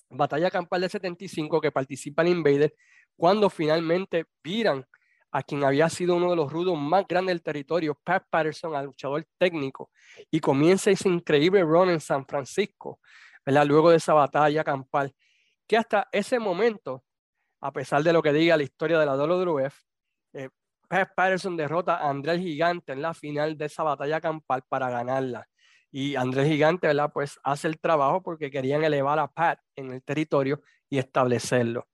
batalla 0.09 0.51
campal 0.51 0.81
del 0.81 0.90
75 0.90 1.61
que 1.61 1.73
participa 1.73 2.23
el 2.23 2.29
Invader 2.29 2.75
cuando 3.16 3.51
finalmente 3.51 4.25
viran 4.42 4.87
a 5.33 5.42
quien 5.42 5.64
había 5.64 5.88
sido 5.88 6.16
uno 6.16 6.31
de 6.31 6.37
los 6.37 6.53
rudos 6.53 6.79
más 6.79 7.07
grandes 7.09 7.35
del 7.35 7.42
territorio, 7.42 7.99
Pat 8.05 8.25
Patterson, 8.29 8.75
al 8.75 8.87
luchador 8.87 9.27
técnico, 9.38 9.90
y 10.31 10.40
comienza 10.40 10.90
ese 10.90 11.09
increíble 11.09 11.62
run 11.62 11.88
en 11.88 12.01
San 12.01 12.27
Francisco, 12.27 13.01
¿verdad? 13.45 13.66
luego 13.66 13.90
de 13.90 13.97
esa 13.97 14.12
batalla 14.12 14.62
campal, 14.62 15.14
que 15.66 15.79
hasta 15.79 16.07
ese 16.12 16.38
momento, 16.38 17.03
a 17.62 17.72
pesar 17.72 18.03
de 18.03 18.12
lo 18.12 18.22
que 18.22 18.33
diga 18.33 18.57
la 18.57 18.64
historia 18.64 18.98
de 18.98 19.07
la 19.07 19.16
WWF, 19.16 19.75
eh, 20.35 20.51
Pat 20.88 21.14
Patterson 21.14 21.57
derrota 21.57 21.96
a 21.96 22.11
Andrés 22.11 22.40
Gigante 22.40 22.92
en 22.92 23.01
la 23.01 23.14
final 23.14 23.57
de 23.57 23.66
esa 23.66 23.85
batalla 23.85 24.20
campal 24.20 24.62
para 24.68 24.90
ganarla. 24.90 25.48
Y 25.90 26.16
Andrés 26.16 26.48
Gigante, 26.48 26.88
¿verdad? 26.88 27.11
Pues 27.14 27.38
hace 27.44 27.68
el 27.68 27.79
trabajo 27.79 28.22
porque 28.22 28.51
querían 28.51 28.83
elevar 28.83 29.18
a 29.18 29.29
Pat 29.29 29.61
en 29.77 29.92
el 29.92 30.03
territorio 30.03 30.61
y 30.90 30.98
establecerlo. 30.98 31.88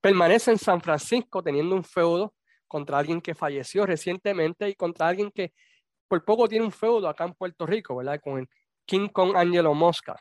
Permanece 0.00 0.52
en 0.52 0.58
San 0.58 0.80
Francisco 0.80 1.42
teniendo 1.42 1.74
un 1.74 1.84
feudo 1.84 2.34
contra 2.68 2.98
alguien 2.98 3.20
que 3.20 3.34
falleció 3.34 3.84
recientemente 3.84 4.68
y 4.68 4.74
contra 4.74 5.08
alguien 5.08 5.30
que 5.32 5.52
por 6.06 6.24
poco 6.24 6.48
tiene 6.48 6.64
un 6.64 6.72
feudo 6.72 7.08
acá 7.08 7.24
en 7.24 7.34
Puerto 7.34 7.66
Rico, 7.66 7.96
¿verdad? 7.96 8.20
Con 8.22 8.48
King 8.86 9.08
Kong 9.08 9.36
Angelo 9.36 9.74
Mosca. 9.74 10.16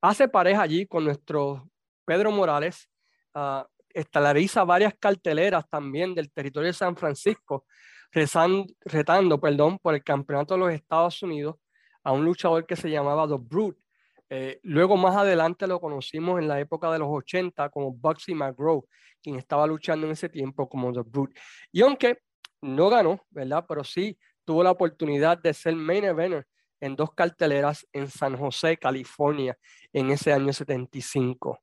Hace 0.00 0.26
pareja 0.26 0.62
allí 0.62 0.86
con 0.86 1.04
nuestro 1.04 1.68
Pedro 2.04 2.30
Morales, 2.30 2.88
uh, 3.34 3.62
estalariza 3.94 4.64
varias 4.64 4.94
carteleras 4.98 5.68
también 5.68 6.14
del 6.14 6.30
territorio 6.30 6.68
de 6.68 6.74
San 6.74 6.96
Francisco, 6.96 7.66
retando 8.12 9.40
perdón, 9.40 9.78
por 9.78 9.94
el 9.94 10.04
campeonato 10.04 10.54
de 10.54 10.60
los 10.60 10.72
Estados 10.72 11.22
Unidos 11.22 11.56
a 12.04 12.12
un 12.12 12.24
luchador 12.24 12.66
que 12.66 12.76
se 12.76 12.90
llamaba 12.90 13.26
The 13.28 13.36
Brute. 13.38 13.80
Eh, 14.28 14.60
luego 14.62 14.96
más 14.96 15.16
adelante 15.16 15.66
lo 15.66 15.80
conocimos 15.80 16.38
en 16.40 16.48
la 16.48 16.58
época 16.58 16.90
de 16.90 16.98
los 16.98 17.08
80 17.10 17.68
como 17.68 17.92
Bugsy 17.92 18.34
McGraw, 18.34 18.86
quien 19.22 19.36
estaba 19.36 19.66
luchando 19.66 20.06
en 20.06 20.12
ese 20.12 20.28
tiempo 20.28 20.68
como 20.68 20.92
The 20.92 21.02
Brute. 21.04 21.38
Y 21.70 21.82
aunque 21.82 22.18
no 22.62 22.88
ganó, 22.88 23.24
¿verdad? 23.30 23.64
Pero 23.68 23.84
sí 23.84 24.18
tuvo 24.44 24.62
la 24.62 24.70
oportunidad 24.70 25.38
de 25.38 25.52
ser 25.52 25.76
main 25.76 26.04
eventer 26.04 26.46
en 26.80 26.96
dos 26.96 27.12
carteleras 27.14 27.86
en 27.92 28.08
San 28.08 28.36
José, 28.36 28.76
California, 28.76 29.56
en 29.92 30.10
ese 30.10 30.32
año 30.32 30.52
75. 30.52 31.60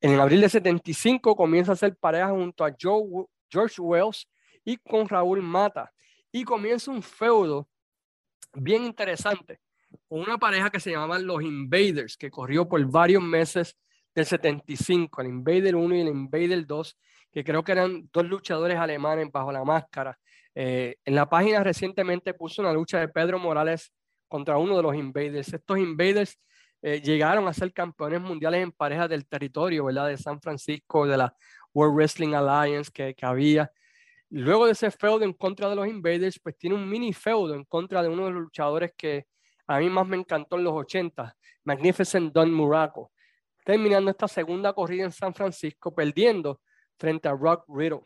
En 0.00 0.18
abril 0.18 0.40
de 0.40 0.48
75 0.48 1.34
comienza 1.34 1.72
a 1.72 1.76
ser 1.76 1.96
pareja 1.96 2.30
junto 2.30 2.64
a 2.64 2.74
Joe, 2.80 3.26
George 3.50 3.80
Wells 3.80 4.28
y 4.64 4.76
con 4.76 5.08
Raúl 5.08 5.42
Mata. 5.42 5.92
Y 6.30 6.44
comienza 6.44 6.90
un 6.90 7.02
feudo 7.02 7.68
bien 8.54 8.84
interesante 8.84 9.60
con 10.08 10.20
una 10.20 10.38
pareja 10.38 10.70
que 10.70 10.80
se 10.80 10.90
llamaban 10.90 11.26
los 11.26 11.42
Invaders, 11.42 12.16
que 12.16 12.30
corrió 12.30 12.68
por 12.68 12.84
varios 12.84 13.22
meses 13.22 13.76
del 14.14 14.26
75, 14.26 15.22
el 15.22 15.28
Invader 15.28 15.76
1 15.76 15.94
y 15.94 16.00
el 16.00 16.08
Invader 16.08 16.66
2, 16.66 16.98
que 17.32 17.44
creo 17.44 17.62
que 17.62 17.72
eran 17.72 18.08
dos 18.12 18.26
luchadores 18.26 18.76
alemanes 18.76 19.30
bajo 19.32 19.52
la 19.52 19.64
máscara. 19.64 20.18
Eh, 20.54 20.96
en 21.04 21.14
la 21.14 21.28
página 21.28 21.62
recientemente 21.62 22.34
puso 22.34 22.62
una 22.62 22.72
lucha 22.72 22.98
de 22.98 23.08
Pedro 23.08 23.38
Morales 23.38 23.92
contra 24.26 24.58
uno 24.58 24.76
de 24.76 24.82
los 24.82 24.94
Invaders. 24.94 25.52
Estos 25.52 25.78
Invaders 25.78 26.38
eh, 26.82 27.00
llegaron 27.00 27.48
a 27.48 27.52
ser 27.52 27.72
campeones 27.72 28.20
mundiales 28.20 28.62
en 28.62 28.72
parejas 28.72 29.08
del 29.08 29.26
territorio, 29.26 29.84
¿verdad? 29.84 30.08
De 30.08 30.16
San 30.16 30.40
Francisco, 30.40 31.06
de 31.06 31.16
la 31.16 31.34
World 31.74 31.96
Wrestling 31.96 32.34
Alliance 32.34 32.90
que, 32.92 33.14
que 33.14 33.26
había. 33.26 33.70
Luego 34.30 34.66
de 34.66 34.72
ese 34.72 34.90
feudo 34.90 35.22
en 35.24 35.32
contra 35.32 35.68
de 35.70 35.76
los 35.76 35.88
Invaders, 35.88 36.38
pues 36.38 36.56
tiene 36.56 36.76
un 36.76 36.88
mini 36.88 37.12
feudo 37.12 37.54
en 37.54 37.64
contra 37.64 38.02
de 38.02 38.08
uno 38.08 38.26
de 38.26 38.32
los 38.32 38.42
luchadores 38.42 38.92
que 38.96 39.26
a 39.66 39.78
mí 39.78 39.88
más 39.88 40.06
me 40.06 40.16
encantó 40.16 40.56
en 40.56 40.64
los 40.64 40.74
80, 40.74 41.36
Magnificent 41.64 42.32
Don 42.32 42.52
Muraco, 42.52 43.12
terminando 43.64 44.10
esta 44.10 44.28
segunda 44.28 44.72
corrida 44.72 45.04
en 45.04 45.12
San 45.12 45.34
Francisco, 45.34 45.94
perdiendo 45.94 46.60
frente 46.98 47.28
a 47.28 47.32
Rock 47.32 47.64
Riddle. 47.68 48.02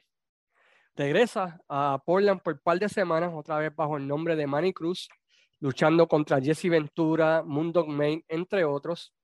Regresa 0.94 1.60
a 1.68 2.02
Portland 2.04 2.42
por 2.42 2.54
un 2.54 2.60
par 2.60 2.78
de 2.78 2.88
semanas, 2.88 3.32
otra 3.34 3.58
vez 3.58 3.74
bajo 3.74 3.96
el 3.96 4.06
nombre 4.06 4.36
de 4.36 4.46
Manny 4.46 4.72
Cruz, 4.72 5.08
luchando 5.62 6.08
contra 6.08 6.40
Jesse 6.40 6.68
Ventura, 6.68 7.44
Moondog 7.46 7.88
Main, 7.88 8.22
entre 8.28 8.64
otros. 8.64 9.14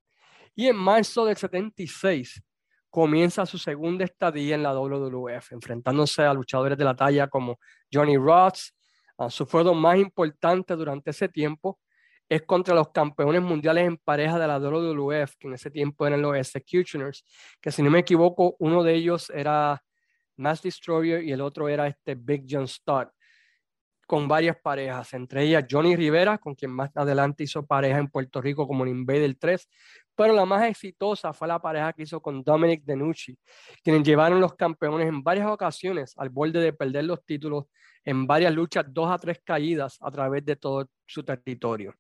Y 0.55 0.68
en 0.68 0.77
marzo 0.77 1.24
del 1.24 1.37
76 1.37 2.40
comienza 2.88 3.44
su 3.44 3.59
segunda 3.59 4.05
estadía 4.05 4.55
en 4.55 4.62
la 4.62 4.72
WWF, 4.72 5.53
enfrentándose 5.53 6.22
a 6.22 6.33
luchadores 6.33 6.79
de 6.79 6.85
la 6.85 6.94
talla 6.94 7.27
como 7.27 7.59
Johnny 7.92 8.16
Rods, 8.16 8.72
a 9.18 9.29
su 9.31 9.46
feudo 9.46 9.74
más 9.74 9.98
importante 9.98 10.77
durante 10.77 11.11
ese 11.11 11.29
tiempo, 11.29 11.81
es 12.29 12.42
contra 12.42 12.74
los 12.74 12.90
campeones 12.90 13.42
mundiales 13.42 13.88
en 13.88 13.96
pareja 13.96 14.38
de 14.38 14.46
la 14.46 14.61
WWF, 14.61 15.35
que 15.38 15.48
en 15.48 15.55
ese 15.55 15.72
tiempo 15.72 16.07
eran 16.07 16.22
los 16.22 16.37
Executioners, 16.37 17.24
que 17.61 17.72
si 17.72 17.83
no 17.83 17.90
me 17.90 17.98
equivoco, 17.98 18.55
uno 18.61 18.85
de 18.85 18.94
ellos 18.94 19.29
era 19.31 19.83
Mass 20.37 20.62
Destroyer 20.62 21.24
y 21.24 21.33
el 21.33 21.40
otro 21.40 21.68
era 21.68 21.88
este 21.88 22.14
Big 22.14 22.44
John 22.48 22.68
Studd, 22.68 23.09
con 24.09 24.27
varias 24.27 24.57
parejas, 24.57 25.12
entre 25.12 25.42
ellas 25.42 25.66
Johnny 25.71 25.94
Rivera, 25.94 26.38
con 26.38 26.55
quien 26.55 26.71
más 26.71 26.90
adelante 26.97 27.44
hizo 27.44 27.66
pareja 27.66 27.99
en 27.99 28.09
Puerto 28.09 28.40
Rico 28.40 28.66
como 28.66 28.87
en 28.87 28.92
Invader 28.92 29.37
3, 29.38 29.68
pero 30.16 30.33
la 30.33 30.47
más 30.47 30.64
exitosa 30.64 31.35
fue 31.35 31.47
la 31.47 31.61
pareja 31.61 31.92
que 31.92 32.05
hizo 32.05 32.18
con 32.23 32.42
Dominic 32.42 32.85
Denucci, 32.85 33.38
quienes 33.85 34.03
llevaron 34.05 34.40
los 34.40 34.55
campeones 34.55 35.09
en 35.09 35.23
varias 35.23 35.47
ocasiones 35.47 36.14
al 36.16 36.31
borde 36.31 36.59
de 36.59 36.73
perder 36.73 37.05
los 37.05 37.23
títulos 37.23 37.66
en 38.03 38.27
varias 38.27 38.55
luchas, 38.55 38.87
dos 38.88 39.11
a 39.11 39.18
tres 39.18 39.42
caídas 39.44 39.99
a 40.01 40.11
través 40.11 40.42
de 40.42 40.57
todo 40.57 40.88
su 41.05 41.23
territorio. 41.23 41.94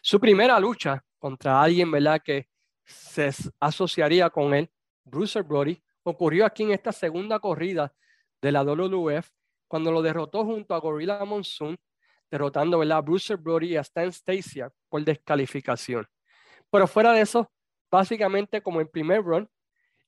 Su 0.00 0.18
primera 0.18 0.58
lucha 0.58 1.04
contra 1.18 1.60
alguien, 1.60 1.90
¿verdad?, 1.90 2.22
que 2.24 2.48
se 2.82 3.30
asociaría 3.60 4.30
con 4.30 4.54
él, 4.54 4.70
Bruce 5.04 5.42
Brody, 5.42 5.82
ocurrió 6.02 6.46
aquí 6.46 6.62
en 6.62 6.70
esta 6.70 6.92
segunda 6.92 7.38
corrida 7.40 7.92
de 8.40 8.52
la 8.52 8.62
WWF, 8.62 9.35
cuando 9.68 9.90
lo 9.90 10.02
derrotó 10.02 10.44
junto 10.44 10.74
a 10.74 10.78
Gorilla 10.78 11.24
Monsoon, 11.24 11.76
derrotando 12.30 12.80
a 12.80 13.00
Bruce 13.00 13.36
Brody 13.36 13.72
y 13.72 13.76
a 13.76 13.80
Stan 13.82 14.12
Stasiak 14.12 14.72
por 14.88 15.04
descalificación. 15.04 16.06
Pero 16.70 16.86
fuera 16.86 17.12
de 17.12 17.20
eso, 17.20 17.50
básicamente 17.90 18.62
como 18.62 18.80
en 18.80 18.88
primer 18.88 19.22
run, 19.22 19.48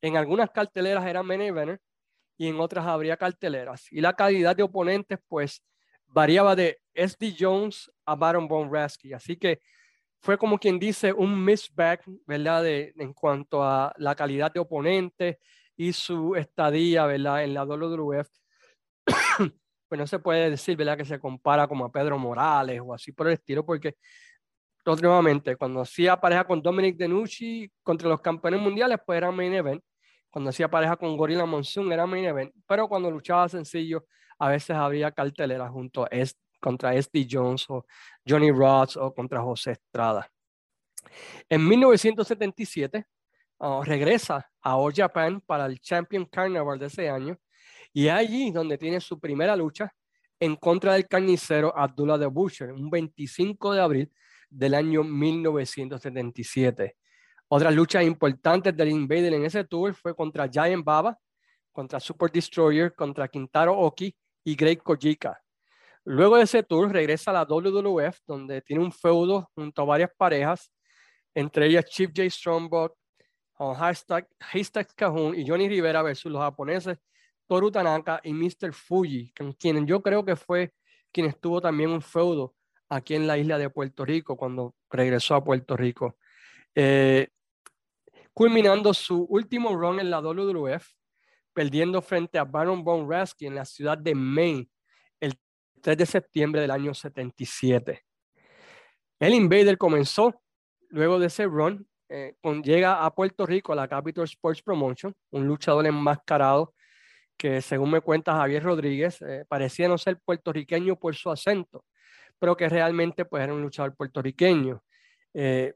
en 0.01 0.17
algunas 0.17 0.51
carteleras 0.51 1.07
eran 1.07 1.27
main 1.27 1.43
eventer 1.43 1.81
y 2.37 2.49
en 2.49 2.61
otras 2.61 2.87
habría 2.87 3.17
carteleras. 3.17 3.91
Y 3.91 4.01
la 4.01 4.13
calidad 4.13 4.55
de 4.55 4.63
oponentes, 4.63 5.19
pues, 5.29 5.63
variaba 6.07 6.55
de 6.55 6.81
SD 6.95 7.37
Jones 7.39 7.91
a 8.05 8.15
Baron 8.15 8.49
Von 8.49 8.73
Rasky. 8.73 9.13
Así 9.13 9.37
que 9.37 9.61
fue 10.21 10.39
como 10.39 10.59
quien 10.59 10.79
dice 10.79 11.13
un 11.13 11.45
misback, 11.45 12.03
¿verdad? 12.27 12.63
De, 12.63 12.93
en 12.97 13.13
cuanto 13.13 13.63
a 13.63 13.93
la 13.97 14.15
calidad 14.15 14.53
de 14.53 14.61
oponentes 14.61 15.37
y 15.77 15.93
su 15.93 16.35
estadía, 16.37 17.07
¿verdad? 17.07 17.45
En 17.45 17.55
la 17.55 17.65
WWF. 17.65 18.29
pues 19.89 19.99
no 19.99 20.07
se 20.07 20.19
puede 20.19 20.51
decir, 20.51 20.77
¿verdad? 20.77 20.97
Que 20.97 21.05
se 21.05 21.19
compara 21.19 21.67
como 21.67 21.85
a 21.85 21.93
Pedro 21.93 22.19
Morales 22.19 22.81
o 22.85 22.95
así 22.95 23.13
por 23.13 23.27
el 23.29 23.35
estilo, 23.35 23.65
porque 23.65 23.97
nuevamente, 24.97 25.57
cuando 25.57 25.81
hacía 25.81 26.19
pareja 26.19 26.45
con 26.45 26.63
Dominic 26.63 26.97
Denucci 26.97 27.71
contra 27.83 28.09
los 28.09 28.21
campeones 28.21 28.61
mundiales, 28.61 28.99
pues 29.05 29.19
era 29.19 29.31
main 29.31 29.53
event. 29.55 29.83
Cuando 30.31 30.51
hacía 30.51 30.69
pareja 30.69 30.97
con 30.97 31.17
Gorilla 31.17 31.47
Monsoon 31.47 31.93
era 31.93 32.07
main 32.07 32.25
event, 32.25 32.55
pero 32.67 32.89
cuando 32.89 33.11
luchaba 33.11 33.49
sencillo, 33.49 34.05
a 34.39 34.49
veces 34.49 34.77
habría 34.77 35.11
cartelera 35.11 35.69
junto 35.69 36.05
a 36.05 36.09
contra 36.61 36.95
S.D. 36.95 37.27
Jones 37.31 37.67
o 37.69 37.87
Johnny 38.27 38.51
Rods 38.51 38.97
o 38.97 39.15
contra 39.15 39.41
José 39.41 39.73
Estrada. 39.73 40.29
En 41.49 41.67
1977 41.67 43.07
ah, 43.61 43.81
regresa 43.85 44.51
a 44.61 44.77
All 44.77 44.93
Japan 44.93 45.41
para 45.41 45.67
el 45.67 45.81
Champion 45.81 46.25
Carnival 46.27 46.79
de 46.79 46.87
ese 46.87 47.09
año 47.09 47.39
y 47.93 48.09
allí 48.09 48.51
donde 48.51 48.79
tiene 48.79 49.01
su 49.01 49.19
primera 49.19 49.57
lucha 49.57 49.93
en 50.41 50.57
contra 50.57 50.95
del 50.95 51.09
carnicero 51.09 51.77
Abdullah 51.77 52.19
de 52.19 52.27
Butcher, 52.27 52.73
un 52.73 52.91
25 52.91 53.73
de 53.73 53.81
abril 53.81 54.13
del 54.49 54.75
año 54.75 55.03
1977. 55.03 56.97
Otras 57.49 57.75
luchas 57.75 58.05
importantes 58.05 58.77
del 58.77 58.91
Invader 58.91 59.35
en 59.35 59.45
ese 59.45 59.65
tour 59.65 59.95
fue 59.95 60.15
contra 60.15 60.49
Giant 60.49 60.85
Baba, 60.85 61.19
contra 61.73 61.99
Super 61.99 62.31
Destroyer, 62.31 62.95
contra 62.95 63.29
Quintaro 63.29 63.77
Oki 63.77 64.15
y 64.45 64.55
Great 64.55 64.83
Kojika. 64.83 65.41
Luego 66.05 66.37
de 66.37 66.45
ese 66.45 66.63
tour 66.63 66.91
regresa 66.93 67.31
a 67.31 67.35
la 67.35 67.45
WWF, 67.45 68.21
donde 68.27 68.63
tiene 68.63 68.83
un 68.83 68.93
feudo 68.93 69.51
junto 69.55 69.83
a 69.83 69.85
varias 69.85 70.11
parejas, 70.17 70.71
entre 71.35 71.67
ellas 71.67 71.85
Chief 71.87 72.11
J. 72.15 72.31
Strongbow, 72.31 72.95
Haystack 73.59 74.95
Cajun 74.95 75.35
y 75.35 75.47
Johnny 75.47 75.69
Rivera 75.69 76.03
versus 76.03 76.31
los 76.31 76.41
japoneses 76.41 76.99
Toru 77.49 77.71
Tanaka 77.71 78.21
y 78.23 78.33
Mr. 78.33 78.73
Fuji, 78.73 79.33
con 79.37 79.53
quien 79.55 79.87
yo 79.87 80.03
creo 80.03 80.25
que 80.25 80.37
fue 80.37 80.75
quien 81.11 81.27
estuvo 81.27 81.61
también 81.61 81.91
un 81.91 82.03
feudo 82.03 82.55
aquí 82.89 83.15
en 83.15 83.27
la 83.27 83.39
isla 83.39 83.59
de 83.59 83.71
Puerto 83.71 84.05
Rico 84.05 84.37
cuando 84.37 84.75
regresó 84.91 85.35
a 85.35 85.43
Puerto 85.43 85.77
Rico. 85.77 86.19
Eh, 86.75 87.29
culminando 88.35 88.95
su 88.95 89.25
último 89.25 89.75
run 89.75 89.99
en 89.99 90.11
la 90.11 90.21
WWF, 90.21 90.87
perdiendo 91.53 92.03
frente 92.03 92.39
a 92.39 92.45
Baron 92.45 92.85
Von 92.85 93.11
Rasky 93.11 93.47
en 93.47 93.55
la 93.55 93.65
ciudad 93.65 93.99
de 93.99 94.15
Maine 94.15 94.69
el 95.19 95.35
3 95.81 95.97
de 95.97 96.07
septiembre 96.07 96.61
del 96.61 96.71
año 96.71 96.95
77. 96.95 98.05
El 99.19 99.35
Invader 99.35 99.77
comenzó 99.77 100.41
luego 100.91 101.19
de 101.19 101.27
ese 101.27 101.47
run, 101.47 101.89
eh, 102.11 102.37
con, 102.41 102.63
llega 102.63 103.05
a 103.05 103.15
Puerto 103.15 103.45
Rico 103.45 103.73
a 103.73 103.77
la 103.77 103.89
Capital 103.89 104.25
Sports 104.25 104.63
Promotion, 104.63 105.15
un 105.31 105.47
luchador 105.47 105.87
enmascarado 105.87 106.75
que 107.39 107.63
según 107.63 107.93
me 107.93 108.01
cuenta 108.01 108.35
Javier 108.35 108.65
Rodríguez, 108.65 109.23
eh, 109.23 109.45
parecía 109.49 109.89
no 109.89 109.97
ser 109.97 110.19
puertorriqueño 110.21 110.97
por 110.97 111.15
su 111.15 111.31
acento, 111.31 111.85
pero 112.39 112.57
que 112.57 112.69
realmente 112.69 113.25
pues 113.25 113.45
era 113.45 113.55
un 113.55 113.63
luchador 113.63 113.95
puertorriqueño. 113.95 114.83
Eh, 115.33 115.75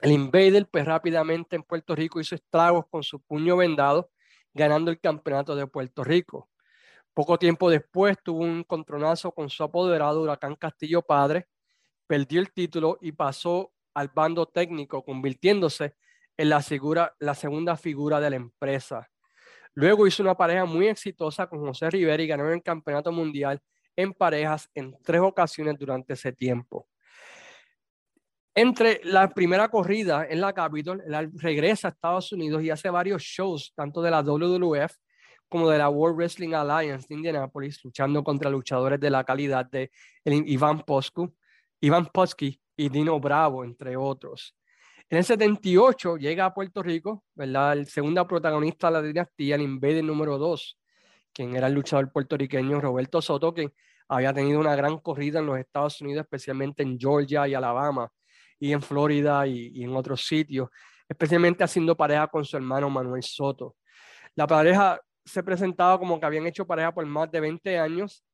el 0.00 0.12
Invader, 0.12 0.68
pues 0.70 0.84
rápidamente 0.84 1.56
en 1.56 1.62
Puerto 1.64 1.94
Rico 1.94 2.20
hizo 2.20 2.34
estragos 2.34 2.86
con 2.88 3.02
su 3.02 3.20
puño 3.20 3.56
vendado, 3.56 4.10
ganando 4.54 4.90
el 4.90 5.00
campeonato 5.00 5.56
de 5.56 5.66
Puerto 5.66 6.04
Rico. 6.04 6.48
Poco 7.12 7.38
tiempo 7.38 7.68
después 7.68 8.16
tuvo 8.22 8.44
un 8.44 8.62
contronazo 8.62 9.32
con 9.32 9.50
su 9.50 9.64
apoderado 9.64 10.22
Huracán 10.22 10.54
Castillo 10.54 11.02
Padre, 11.02 11.48
perdió 12.06 12.40
el 12.40 12.52
título 12.52 12.98
y 13.00 13.12
pasó 13.12 13.72
al 13.94 14.08
bando 14.14 14.46
técnico, 14.46 15.02
convirtiéndose 15.02 15.94
en 16.36 16.50
la, 16.50 16.62
la 17.18 17.34
segunda 17.34 17.76
figura 17.76 18.20
de 18.20 18.30
la 18.30 18.36
empresa. 18.36 19.08
Luego 19.76 20.06
hizo 20.06 20.22
una 20.22 20.34
pareja 20.34 20.64
muy 20.64 20.88
exitosa 20.88 21.46
con 21.46 21.60
José 21.60 21.90
Rivera 21.90 22.22
y 22.22 22.26
ganó 22.26 22.50
el 22.50 22.62
campeonato 22.62 23.12
mundial 23.12 23.60
en 23.94 24.14
parejas 24.14 24.70
en 24.74 24.96
tres 25.04 25.20
ocasiones 25.20 25.78
durante 25.78 26.14
ese 26.14 26.32
tiempo. 26.32 26.88
Entre 28.54 29.02
la 29.04 29.28
primera 29.28 29.68
corrida 29.68 30.26
en 30.30 30.40
la 30.40 30.54
Capitol, 30.54 31.02
regresa 31.34 31.88
a 31.88 31.90
Estados 31.90 32.32
Unidos 32.32 32.62
y 32.62 32.70
hace 32.70 32.88
varios 32.88 33.22
shows, 33.22 33.74
tanto 33.76 34.00
de 34.00 34.10
la 34.10 34.22
WWF 34.22 34.94
como 35.46 35.68
de 35.68 35.76
la 35.76 35.90
World 35.90 36.16
Wrestling 36.16 36.54
Alliance 36.54 37.06
de 37.06 37.14
Indianapolis, 37.14 37.84
luchando 37.84 38.24
contra 38.24 38.48
luchadores 38.48 38.98
de 38.98 39.10
la 39.10 39.24
calidad 39.24 39.66
de 39.66 39.90
Iván 40.24 40.84
Poscu, 40.86 41.34
Iván 41.80 42.06
Posky 42.06 42.58
y 42.78 42.88
Dino 42.88 43.20
Bravo, 43.20 43.62
entre 43.62 43.94
otros. 43.94 44.56
En 45.08 45.18
el 45.18 45.24
78 45.24 46.16
llega 46.16 46.46
a 46.46 46.52
Puerto 46.52 46.82
Rico, 46.82 47.22
¿verdad? 47.36 47.74
El 47.74 47.86
segundo 47.86 48.26
protagonista 48.26 48.88
de 48.88 48.92
la 48.92 49.02
dinastía, 49.02 49.54
el 49.54 49.62
Invader 49.62 50.02
número 50.02 50.36
2, 50.36 50.78
quien 51.32 51.54
era 51.54 51.68
el 51.68 51.74
luchador 51.74 52.10
puertorriqueño 52.10 52.80
Roberto 52.80 53.22
Soto, 53.22 53.54
que 53.54 53.72
había 54.08 54.34
tenido 54.34 54.58
una 54.58 54.74
gran 54.74 54.98
corrida 54.98 55.38
en 55.38 55.46
los 55.46 55.60
Estados 55.60 56.00
Unidos, 56.00 56.24
especialmente 56.24 56.82
en 56.82 56.98
Georgia 56.98 57.46
y 57.46 57.54
Alabama, 57.54 58.10
y 58.58 58.72
en 58.72 58.82
Florida 58.82 59.46
y, 59.46 59.84
en 59.84 59.94
otros 59.94 60.26
sitios, 60.26 60.70
especialmente 61.08 61.62
haciendo 61.62 61.96
pareja 61.96 62.26
con 62.26 62.44
su 62.44 62.56
hermano 62.56 62.90
Manuel 62.90 63.22
Soto. 63.22 63.76
La 64.34 64.48
pareja 64.48 65.00
se 65.24 65.40
presentaba 65.44 66.00
como 66.00 66.18
que 66.18 66.26
habían 66.26 66.48
hecho 66.48 66.66
pareja 66.66 66.92
por 66.92 67.06
más 67.06 67.30
de 67.30 67.38
20 67.38 67.78
años. 67.78 68.24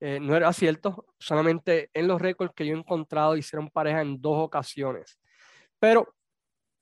Eh, 0.00 0.18
no 0.20 0.34
era 0.34 0.50
cierto, 0.54 1.04
solamente 1.18 1.90
en 1.92 2.08
los 2.08 2.18
récords 2.18 2.54
que 2.56 2.66
yo 2.66 2.74
he 2.74 2.78
encontrado 2.78 3.36
hicieron 3.36 3.68
pareja 3.68 4.00
en 4.00 4.22
dos 4.22 4.38
ocasiones. 4.38 5.18
Pero 5.84 6.16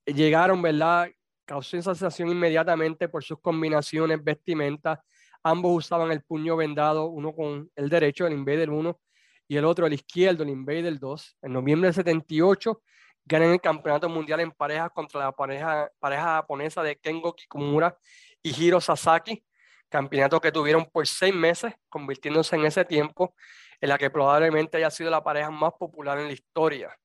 llegaron, 0.07 0.63
¿verdad? 0.63 1.11
Causó 1.45 1.83
sensación 1.83 2.29
inmediatamente 2.29 3.09
por 3.09 3.25
sus 3.25 3.41
combinaciones, 3.41 4.23
vestimentas. 4.23 5.01
Ambos 5.43 5.79
usaban 5.79 6.13
el 6.13 6.23
puño 6.23 6.57
vendado, 6.57 7.07
uno 7.07 7.35
con 7.35 7.69
el 7.75 7.89
derecho, 7.89 8.29
el 8.29 8.33
Invader 8.33 8.71
1, 8.71 9.01
y 9.49 9.57
el 9.57 9.65
otro, 9.65 9.87
el 9.89 9.95
izquierdo, 9.95 10.45
el 10.45 10.51
Invader 10.51 11.01
2. 11.01 11.39
En 11.43 11.53
noviembre 11.53 11.89
del 11.89 11.95
78 11.95 12.81
ganan 13.25 13.51
el 13.51 13.61
campeonato 13.61 14.09
mundial 14.09 14.39
en 14.39 14.53
parejas 14.53 14.93
contra 14.95 15.19
la 15.19 15.33
pareja, 15.33 15.91
pareja 15.99 16.37
japonesa 16.37 16.85
de 16.85 16.95
Kengo 16.95 17.35
Kikumura 17.35 17.99
y 18.41 18.51
Hiro 18.51 18.81
Sasaki, 18.81 19.45
campeonato 19.89 20.41
que 20.41 20.53
tuvieron 20.53 20.87
por 20.87 21.09
seis 21.09 21.35
meses, 21.35 21.75
convirtiéndose 21.89 22.55
en 22.55 22.67
ese 22.67 22.85
tiempo 22.85 23.35
en 23.81 23.89
la 23.89 23.99
que 23.99 24.11
probablemente 24.11 24.77
haya 24.77 24.93
sido 24.93 25.11
la 25.11 25.25
pareja 25.25 25.51
más 25.51 25.73
popular 25.73 26.21
en 26.21 26.29
la 26.29 26.35
historia, 26.35 26.97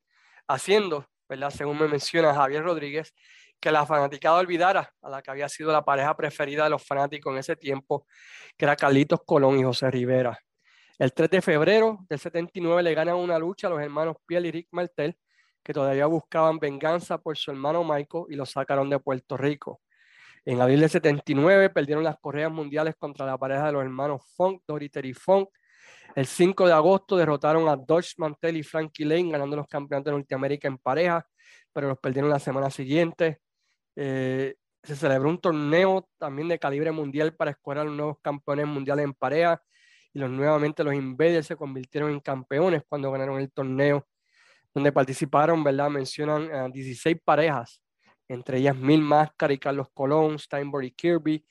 haciendo, 0.48 1.08
según 1.50 1.80
me 1.80 1.88
menciona 1.88 2.34
Javier 2.34 2.64
Rodríguez, 2.64 3.14
que 3.60 3.72
la 3.72 3.86
fanaticada 3.86 4.38
olvidara 4.38 4.94
a 5.02 5.10
la 5.10 5.22
que 5.22 5.32
había 5.32 5.50
sido 5.50 5.72
la 5.72 5.84
pareja 5.84 6.16
preferida 6.16 6.66
de 6.66 6.70
los 6.70 6.84
fanáticos 6.84 7.34
en 7.34 7.40
ese 7.40 7.56
tiempo, 7.56 8.06
que 8.56 8.66
era 8.66 8.76
Carlitos 8.76 9.22
Colón 9.26 9.60
y 9.60 9.64
José 9.64 9.90
Rivera. 9.90 10.38
El 11.00 11.14
3 11.14 11.30
de 11.30 11.42
febrero 11.42 12.00
del 12.10 12.20
79 12.20 12.82
le 12.84 12.94
ganan 12.94 13.16
una 13.16 13.38
lucha 13.38 13.68
a 13.68 13.70
los 13.70 13.82
hermanos 13.82 14.18
Piel 14.26 14.46
y 14.48 14.52
Rick 14.52 14.68
Martel, 14.72 15.18
que 15.64 15.74
todavía 15.74 16.06
buscaban 16.06 16.60
venganza 16.60 17.18
por 17.18 17.38
su 17.38 17.52
hermano 17.52 17.84
Michael 17.84 18.26
y 18.30 18.36
lo 18.36 18.46
sacaron 18.46 18.90
de 18.90 19.00
Puerto 19.00 19.38
Rico. 19.38 19.82
En 20.46 20.62
abril 20.62 20.80
del 20.80 20.90
79 20.90 21.70
perdieron 21.72 22.04
las 22.04 22.18
correas 22.20 22.52
mundiales 22.52 22.96
contra 22.98 23.26
la 23.26 23.38
pareja 23.38 23.66
de 23.66 23.74
los 23.74 23.84
hermanos 23.84 24.22
Funk, 24.36 24.64
Doriter 24.66 25.06
y 25.06 25.14
Funk. 25.14 25.50
El 26.18 26.26
5 26.26 26.66
de 26.66 26.74
agosto 26.74 27.16
derrotaron 27.16 27.70
a 27.70 27.76
Dodge 27.76 28.16
Mantel 28.18 28.58
y 28.58 28.64
Frankie 28.64 29.06
Lane 29.06 29.30
ganando 29.30 29.56
los 29.56 29.68
campeonatos 29.68 30.12
de 30.12 30.18
Norteamérica 30.18 30.68
en 30.68 30.80
pareja, 30.80 31.24
pero 31.72 31.90
los 31.90 32.00
perdieron 32.00 32.32
la 32.32 32.40
semana 32.40 32.72
siguiente. 32.72 33.40
Eh, 33.96 34.56
se 34.82 34.96
celebró 34.96 35.30
un 35.30 35.40
torneo 35.40 36.10
también 36.18 36.48
de 36.48 36.58
calibre 36.58 36.92
mundial 36.92 37.36
para 37.36 37.52
escoger 37.52 37.78
a 37.78 37.84
los 37.84 37.94
nuevos 37.94 38.18
campeones 38.20 38.66
mundiales 38.66 39.06
en 39.06 39.14
pareja 39.14 39.62
y 40.12 40.18
los, 40.18 40.32
nuevamente 40.32 40.84
los 40.84 40.96
Invaders 40.96 41.46
se 41.46 41.56
convirtieron 41.56 42.10
en 42.10 42.20
campeones 42.20 42.82
cuando 42.90 43.12
ganaron 43.12 43.40
el 43.40 43.52
torneo 43.52 44.08
donde 44.74 44.92
participaron, 44.92 45.64
¿verdad? 45.64 45.92
Mencionan 45.92 46.72
16 46.72 47.18
parejas, 47.24 47.80
entre 48.28 48.58
ellas 48.58 48.76
Mil 48.76 49.04
Máscara 49.04 49.54
y 49.54 49.60
Carlos 49.60 49.90
Colón, 49.94 50.40
Steinberg 50.40 50.86
y 50.86 50.92
Kirby, 50.94 51.46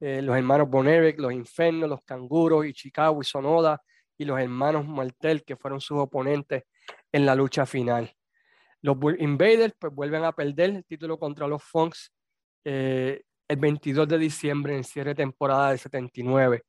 eh, 0.00 0.20
los 0.20 0.36
hermanos 0.36 0.68
Boneric, 0.68 1.20
los 1.20 1.32
Infernos, 1.32 1.88
los 1.88 2.02
Canguros 2.02 2.66
y 2.66 2.72
Chicago 2.72 3.20
y 3.20 3.24
Sonoda, 3.24 3.80
y 4.20 4.26
los 4.26 4.38
hermanos 4.38 4.86
Martel, 4.86 5.44
que 5.44 5.56
fueron 5.56 5.80
sus 5.80 5.98
oponentes 5.98 6.64
en 7.10 7.24
la 7.24 7.34
lucha 7.34 7.64
final. 7.64 8.14
Los 8.82 8.98
Invaders 9.18 9.72
pues, 9.78 9.94
vuelven 9.94 10.24
a 10.24 10.32
perder 10.32 10.70
el 10.70 10.84
título 10.84 11.18
contra 11.18 11.48
los 11.48 11.62
Funks 11.62 12.12
eh, 12.66 13.22
el 13.48 13.56
22 13.56 14.06
de 14.06 14.18
diciembre 14.18 14.76
en 14.76 14.84
cierre 14.84 15.10
de 15.10 15.14
temporada 15.14 15.70
de 15.70 15.78
79. 15.78 16.64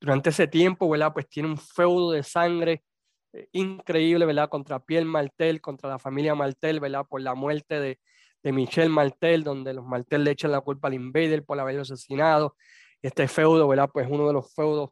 Durante 0.00 0.30
ese 0.30 0.46
tiempo, 0.46 0.88
¿verdad? 0.88 1.12
Pues 1.12 1.28
tiene 1.28 1.48
un 1.48 1.58
feudo 1.58 2.12
de 2.12 2.22
sangre 2.22 2.84
eh, 3.32 3.48
increíble, 3.50 4.24
¿verdad? 4.24 4.48
Contra 4.48 4.78
Pierre 4.78 5.04
Martel, 5.04 5.60
contra 5.60 5.90
la 5.90 5.98
familia 5.98 6.36
Martel, 6.36 6.78
¿verdad? 6.78 7.04
Por 7.10 7.20
la 7.20 7.34
muerte 7.34 7.80
de, 7.80 7.98
de 8.44 8.52
Michel 8.52 8.90
Martel, 8.90 9.42
donde 9.42 9.74
los 9.74 9.84
Martel 9.84 10.22
le 10.22 10.30
echan 10.30 10.52
la 10.52 10.60
culpa 10.60 10.86
al 10.86 10.94
Invader 10.94 11.44
por 11.44 11.58
haberlo 11.58 11.82
asesinado. 11.82 12.54
Este 13.02 13.26
feudo, 13.26 13.66
¿verdad? 13.66 13.90
Pues 13.92 14.06
uno 14.08 14.28
de 14.28 14.34
los 14.34 14.54
feudos 14.54 14.90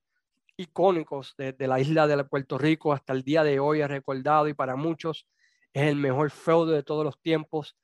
icónicos 0.61 1.35
de, 1.37 1.55
la 1.67 1.81
isla 1.81 2.07
de 2.07 2.23
Puerto 2.25 2.59
Rico 2.59 2.93
hasta 2.93 3.13
el 3.13 3.23
día 3.23 3.43
de 3.43 3.59
hoy 3.59 3.81
es 3.81 3.89
recordado 3.89 4.49
y 4.49 4.55
para 4.55 4.77
muchos 4.77 5.27
es 5.73 5.85
el 5.85 5.97
mejor 5.97 6.31
feudo 6.31 6.73
de 6.73 6.83
todos 6.83 7.05
los 7.05 7.21
tiempos. 7.21 7.77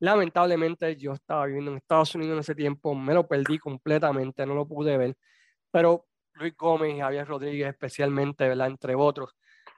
Lamentablemente 0.00 0.96
yo 0.96 1.12
estaba 1.12 1.46
viviendo 1.46 1.70
en 1.70 1.76
Estados 1.76 2.14
Unidos 2.14 2.34
en 2.34 2.40
ese 2.40 2.54
tiempo, 2.54 2.94
me 2.94 3.14
lo 3.14 3.26
perdí 3.26 3.58
completamente, 3.58 4.44
no 4.44 4.54
lo 4.54 4.66
pude 4.66 4.96
ver, 4.98 5.16
pero 5.70 6.06
Luis 6.34 6.54
Gómez 6.56 6.96
y 6.96 7.00
Javier 7.00 7.26
Rodríguez 7.26 7.68
especialmente, 7.68 8.48
¿verdad? 8.48 8.66
entre 8.66 8.94
otros, 8.94 9.36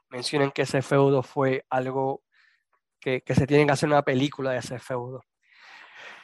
mencionan 0.09 0.51
que 0.51 0.63
ese 0.63 0.81
feudo 0.81 1.23
fue 1.23 1.65
algo 1.69 2.23
que, 2.99 3.23
se 3.27 3.47
tiene 3.47 3.67
que 3.67 3.73
hacer 3.73 3.89
una 3.89 4.03
película 4.03 4.53
de 4.53 4.59
ese 4.59 4.79
feudo. 4.79 5.23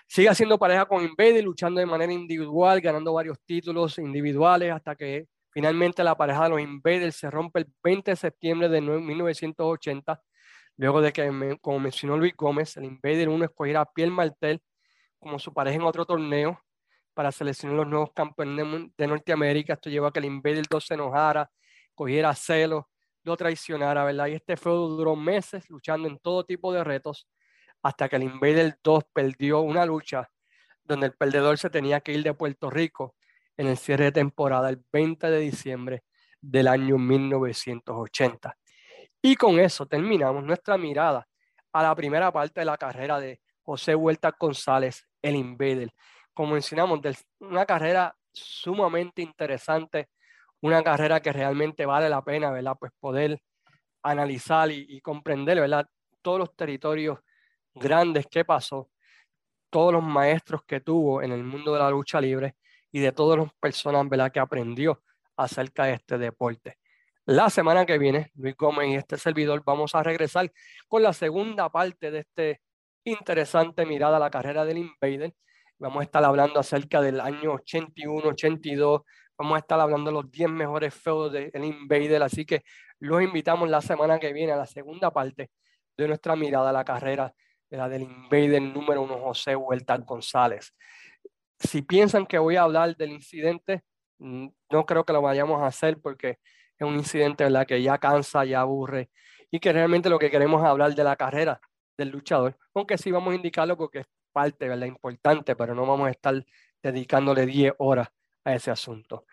Sigue 0.07 0.29
haciendo 0.29 0.59
pareja 0.59 0.87
con 0.87 1.05
Invader, 1.05 1.45
luchando 1.45 1.81
de 1.81 1.87
manera 1.87 2.13
individual, 2.13 2.81
ganando 2.81 3.13
varios 3.13 3.39
títulos 3.45 3.99
individuales 3.99 4.73
hasta 4.73 4.97
que 4.97 5.27
Finalmente, 5.53 6.03
la 6.03 6.17
pareja 6.17 6.45
de 6.45 6.49
los 6.51 6.61
Invaders 6.61 7.17
se 7.17 7.31
rompe 7.31 7.61
el 7.61 7.67
20 7.85 8.13
de 8.13 8.17
septiembre 8.17 8.69
de 8.71 8.81
1980, 8.81 10.23
luego 10.77 11.03
de 11.03 11.13
que, 11.13 11.59
como 11.61 11.79
mencionó 11.79 12.17
Luis 12.17 12.35
Gómez, 12.37 12.77
el 12.79 12.85
Invader 12.85 13.29
1 13.29 13.45
escogiera 13.45 13.83
a 13.83 13.93
Pierre 13.93 14.11
Martel 14.11 14.63
como 15.19 15.39
su 15.39 15.53
pareja 15.53 15.77
en 15.77 15.83
otro 15.83 16.07
torneo 16.07 16.59
para 17.15 17.31
seleccionar 17.31 17.77
los 17.77 17.87
nuevos 17.87 18.13
campeones 18.15 18.91
de 18.97 19.07
Norteamérica. 19.07 19.75
Esto 19.75 19.91
llevó 19.91 20.07
a 20.07 20.13
que 20.13 20.21
el 20.21 20.25
Invader 20.25 20.65
2 20.69 20.87
se 20.87 20.95
enojara, 20.95 21.51
cogiera 21.95 22.35
celos, 22.35 22.85
lo 23.23 23.37
traicionara, 23.37 24.05
¿verdad? 24.05 24.29
Y 24.29 24.35
este 24.35 24.57
feudo 24.57 24.89
duró 24.89 25.15
meses 25.15 25.69
luchando 25.69 26.09
en 26.09 26.19
todo 26.19 26.45
tipo 26.45 26.73
de 26.73 26.83
retos 26.83 27.29
hasta 27.83 28.09
que 28.09 28.17
el 28.17 28.25
Invader 28.25 28.79
2 28.83 29.05
perdió 29.13 29.61
una 29.61 29.85
lucha 29.85 30.31
donde 30.85 31.07
el 31.07 31.13
perdedor 31.13 31.59
se 31.59 31.71
tenía 31.71 32.01
que 32.01 32.13
ir 32.13 32.23
de 32.23 32.35
Puerto 32.35 32.71
Rico 32.71 33.17
en 33.57 33.67
el 33.67 33.77
cierre 33.77 34.05
de 34.05 34.13
temporada 34.13 34.69
el 34.69 34.83
20 34.93 35.31
de 35.31 35.39
diciembre 35.39 36.05
del 36.41 36.69
año 36.69 36.99
1980. 36.99 38.57
Y 39.23 39.37
con 39.37 39.59
eso 39.59 39.87
terminamos 39.87 40.43
nuestra 40.45 40.77
mirada 40.77 41.27
a 41.73 41.83
la 41.83 41.95
primera 41.95 42.33
parte 42.33 42.61
de 42.61 42.67
la 42.67 42.77
carrera 42.77 43.21
de 43.21 43.41
José 43.63 43.95
Huerta 43.95 44.35
González, 44.39 45.07
el 45.23 45.37
Invader. 45.37 45.93
Como 46.35 46.55
mencionamos, 46.55 47.01
una 47.41 47.65
carrera 47.65 48.15
sumamente 48.33 49.23
interesante, 49.23 50.09
una 50.61 50.83
carrera 50.83 51.21
que 51.21 51.33
realmente 51.33 51.87
vale 51.87 52.09
la 52.09 52.23
pena, 52.23 52.51
¿verdad? 52.51 52.77
Pues 52.79 52.93
poder 52.99 53.41
analizar 54.03 54.71
y, 54.71 54.87
y 54.89 55.01
comprender, 55.01 55.61
¿verdad? 55.61 55.87
Todos 56.21 56.41
los 56.41 56.57
territorios 56.57 57.21
grandes 57.75 58.27
que 58.27 58.45
pasó, 58.45 58.91
todos 59.71 59.93
los 59.93 60.03
maestros 60.03 60.63
que 60.65 60.81
tuvo 60.81 61.23
en 61.23 61.33
el 61.33 61.45
mundo 61.45 61.73
de 61.73 61.79
la 61.79 61.91
lucha 61.91 62.21
libre 62.21 62.57
y 62.93 63.01
de 63.01 63.11
todas 63.11 63.39
las 63.39 63.53
personas 63.55 64.07
que 64.31 64.39
aprendió 64.39 65.03
acerca 65.37 65.87
de 65.87 65.95
este 65.95 66.19
deporte. 66.19 66.79
La 67.25 67.51
semana 67.51 67.87
que 67.87 67.99
viene, 67.99 68.31
Luis 68.35 68.55
Gómez 68.57 68.89
y 68.91 68.95
este 68.97 69.17
servidor 69.17 69.63
vamos 69.65 69.95
a 69.95 70.03
regresar 70.03 70.53
con 70.89 71.03
la 71.03 71.13
segunda 71.13 71.71
parte 71.71 72.11
de 72.11 72.21
este 72.21 72.61
interesante 73.05 73.87
mirada 73.87 74.19
a 74.19 74.21
la 74.21 74.31
carrera 74.31 74.65
del 74.65 74.79
Invader. 74.79 75.33
Vamos 75.79 76.01
a 76.01 76.05
estar 76.05 76.23
hablando 76.25 76.61
acerca 76.61 77.01
del 77.01 77.21
año 77.21 77.55
81, 77.55 78.29
82. 78.29 79.03
Vamos 79.39 79.57
a 79.57 79.59
estar 79.59 79.81
hablando 79.81 80.11
de 80.11 80.15
los 80.15 80.31
10 80.31 80.51
mejores 80.51 80.95
feudos 80.95 81.33
del 81.33 81.65
Invader. 81.65 82.23
Así 82.23 82.45
que 82.45 82.63
los 82.99 83.23
invitamos 83.23 83.71
la 83.71 83.81
semana 83.81 84.19
que 84.19 84.33
viene 84.33 84.53
a 84.53 84.57
la 84.57 84.67
segunda 84.67 85.11
parte 85.11 85.51
de 85.97 86.09
nuestra 86.09 86.37
mirada 86.37 86.71
a 86.71 86.73
la 86.73 86.85
carrera 86.85 87.33
de 87.71 87.77
la 87.77 87.89
del 87.89 88.03
Invader 88.03 88.61
número 88.63 89.03
uno, 89.03 89.19
José 89.19 89.57
Huerta 89.57 89.97
González 89.99 90.75
si 91.69 91.83
piensan 91.83 92.27
que 92.27 92.39
voy 92.39 92.57
a 92.57 92.63
hablar 92.63 92.97
del 92.97 93.13
incidente, 93.13 93.83
mm, 94.19 94.49
no 94.71 94.87
creo 94.87 95.05
que 95.05 95.13
lo 95.13 95.23
vayamos 95.23 95.63
a 95.63 95.67
hacer 95.67 95.99
porque 96.01 96.39
es 96.79 96.87
un 96.87 96.95
incidente 96.95 97.45
¿verdad? 97.45 97.67
que 97.67 97.83
ya 97.83 97.99
cansa, 97.99 98.45
ya 98.45 98.61
aburre 98.61 99.11
y 99.51 99.61
que 99.61 99.73
realmente 99.73 100.09
lo 100.09 100.19
que 100.19 100.31
queremos 100.31 100.63
es 100.63 100.69
hablar 100.69 100.95
de 100.95 101.05
la 101.05 101.17
carrera 101.17 101.61
del 101.97 102.09
luchador, 102.09 102.57
aunque 102.75 102.99
sí 102.99 103.11
vamos 103.11 103.33
a 103.33 103.37
indicarlo 103.37 103.77
porque 103.77 104.01
es 104.01 104.07
parte 104.33 104.69
¿verdad? 104.69 104.87
importante, 104.87 105.55
pero 105.55 105.75
no 105.75 105.87
vamos 105.87 106.09
a 106.09 106.11
estar 106.11 106.45
dedicándole 106.83 107.47
10 107.47 107.75
horas 107.79 108.09
a 108.45 108.55
ese 108.55 108.71
asunto. 108.71 109.27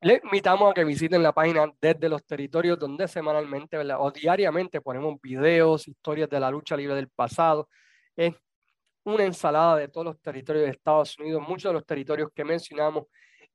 Les 0.00 0.22
invitamos 0.22 0.70
a 0.70 0.74
que 0.74 0.84
visiten 0.84 1.22
la 1.22 1.32
página 1.32 1.72
desde 1.80 2.08
los 2.08 2.24
territorios 2.24 2.78
donde 2.78 3.08
semanalmente 3.08 3.76
¿verdad? 3.76 3.96
o 3.98 4.12
diariamente 4.12 4.80
ponemos 4.80 5.20
videos, 5.20 5.88
historias 5.88 6.30
de 6.30 6.38
la 6.38 6.50
lucha 6.50 6.76
libre 6.76 6.94
del 6.94 7.08
pasado. 7.08 7.68
Es 8.14 8.34
una 9.08 9.24
ensalada 9.24 9.76
de 9.76 9.88
todos 9.88 10.04
los 10.04 10.20
territorios 10.20 10.66
de 10.66 10.70
Estados 10.72 11.18
Unidos, 11.18 11.42
muchos 11.46 11.70
de 11.70 11.72
los 11.72 11.86
territorios 11.86 12.30
que 12.34 12.44
mencionamos 12.44 13.06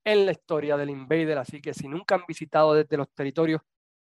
en 0.04 0.26
la 0.26 0.32
historia 0.32 0.76
del 0.78 0.90
Invader. 0.90 1.38
Así 1.38 1.62
que 1.62 1.74
si 1.74 1.88
nunca 1.88 2.16
han 2.16 2.24
visitado 2.28 2.74
desde 2.74 2.98
los 2.98 3.10
territorios, 3.14 3.62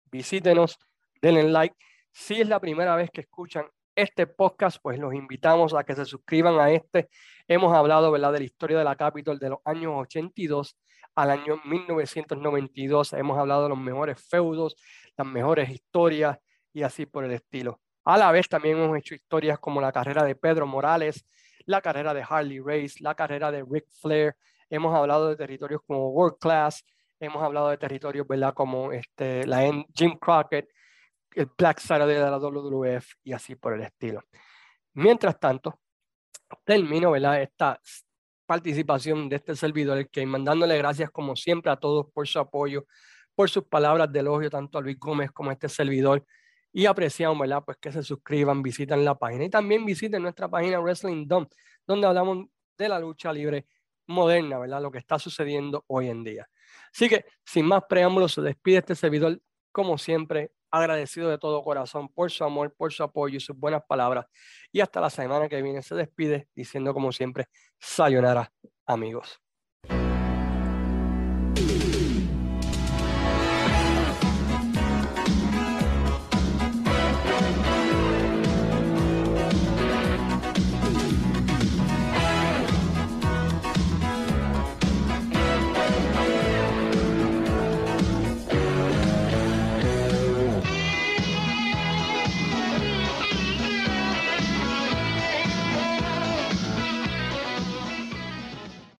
visítenos, 0.09 0.77
denle 1.21 1.43
like. 1.43 1.75
Si 2.09 2.39
es 2.39 2.47
la 2.47 2.59
primera 2.59 2.95
vez 2.95 3.09
que 3.11 3.21
escuchan 3.21 3.65
este 3.95 4.27
podcast, 4.27 4.77
pues 4.81 4.97
los 4.97 5.13
invitamos 5.13 5.73
a 5.73 5.83
que 5.83 5.93
se 5.93 6.05
suscriban 6.05 6.57
a 6.57 6.71
este. 6.71 7.09
Hemos 7.47 7.75
hablado 7.75 8.11
¿verdad? 8.11 8.31
de 8.31 8.39
la 8.39 8.45
historia 8.45 8.77
de 8.77 8.85
la 8.85 8.95
Capitol 8.95 9.37
de 9.37 9.49
los 9.49 9.59
años 9.65 9.93
82 9.95 10.77
al 11.15 11.31
año 11.31 11.59
1992. 11.65 13.11
Hemos 13.13 13.37
hablado 13.37 13.63
de 13.63 13.69
los 13.69 13.77
mejores 13.77 14.25
feudos, 14.25 14.77
las 15.17 15.27
mejores 15.27 15.69
historias 15.69 16.37
y 16.71 16.83
así 16.83 17.05
por 17.05 17.25
el 17.25 17.31
estilo. 17.31 17.81
A 18.05 18.17
la 18.17 18.31
vez 18.31 18.47
también 18.47 18.77
hemos 18.77 18.97
hecho 18.97 19.13
historias 19.13 19.59
como 19.59 19.79
la 19.79 19.91
carrera 19.91 20.23
de 20.23 20.35
Pedro 20.35 20.65
Morales, 20.65 21.25
la 21.65 21.81
carrera 21.81 22.13
de 22.13 22.23
Harley 22.27 22.59
Race, 22.59 22.95
la 22.99 23.15
carrera 23.15 23.51
de 23.51 23.63
Ric 23.69 23.85
Flair. 24.01 24.35
Hemos 24.69 24.95
hablado 24.95 25.29
de 25.29 25.35
territorios 25.35 25.81
como 25.85 26.09
World 26.09 26.37
Class, 26.39 26.85
hemos 27.19 27.43
hablado 27.43 27.69
de 27.69 27.77
territorios 27.77 28.27
¿verdad? 28.27 28.53
como 28.53 28.91
este, 28.91 29.45
la 29.45 29.61
Jim 29.93 30.17
Crockett, 30.19 30.69
el 31.35 31.49
Black 31.57 31.79
Saturday 31.79 32.15
de 32.15 32.21
la 32.21 32.37
WWF 32.37 33.05
y 33.23 33.33
así 33.33 33.55
por 33.55 33.73
el 33.73 33.81
estilo. 33.81 34.21
Mientras 34.93 35.39
tanto, 35.39 35.79
termino 36.63 37.11
¿verdad? 37.11 37.41
esta 37.41 37.79
participación 38.45 39.29
de 39.29 39.37
este 39.37 39.55
servidor, 39.55 40.09
que 40.09 40.25
mandándole 40.25 40.77
gracias 40.77 41.09
como 41.09 41.35
siempre 41.35 41.71
a 41.71 41.77
todos 41.77 42.07
por 42.13 42.27
su 42.27 42.39
apoyo, 42.39 42.85
por 43.35 43.49
sus 43.49 43.63
palabras 43.63 44.11
de 44.11 44.19
elogio, 44.19 44.49
tanto 44.49 44.77
a 44.77 44.81
Luis 44.81 44.99
Gómez 44.99 45.31
como 45.31 45.49
a 45.49 45.53
este 45.53 45.69
servidor 45.69 46.25
y 46.73 46.85
apreciamos, 46.85 47.39
¿verdad? 47.39 47.63
Pues 47.65 47.77
que 47.77 47.91
se 47.91 48.03
suscriban, 48.03 48.61
visiten 48.61 49.03
la 49.03 49.15
página 49.15 49.45
y 49.45 49.49
también 49.49 49.85
visiten 49.85 50.21
nuestra 50.21 50.49
página 50.49 50.79
Wrestling 50.79 51.27
Dome, 51.27 51.47
donde 51.85 52.07
hablamos 52.07 52.45
de 52.77 52.89
la 52.89 52.99
lucha 52.99 53.33
libre 53.33 53.67
moderna, 54.07 54.59
¿verdad? 54.59 54.81
Lo 54.81 54.91
que 54.91 54.97
está 54.97 55.19
sucediendo 55.19 55.83
hoy 55.87 56.09
en 56.09 56.23
día. 56.23 56.47
Así 56.93 57.09
que, 57.09 57.25
sin 57.45 57.65
más 57.65 57.83
preámbulos, 57.87 58.33
se 58.33 58.41
despide 58.41 58.77
este 58.77 58.95
servidor, 58.95 59.41
como 59.71 59.97
siempre, 59.97 60.51
agradecido 60.69 61.29
de 61.29 61.37
todo 61.37 61.61
corazón 61.61 62.09
por 62.09 62.31
su 62.31 62.43
amor, 62.43 62.73
por 62.75 62.93
su 62.93 63.03
apoyo 63.03 63.37
y 63.37 63.41
sus 63.41 63.57
buenas 63.57 63.83
palabras. 63.87 64.25
Y 64.71 64.79
hasta 64.79 65.01
la 65.01 65.09
semana 65.09 65.49
que 65.49 65.61
viene 65.61 65.81
se 65.81 65.95
despide 65.95 66.47
diciendo, 66.55 66.93
como 66.93 67.11
siempre, 67.11 67.47
sayonara, 67.79 68.51
amigos. 68.85 69.40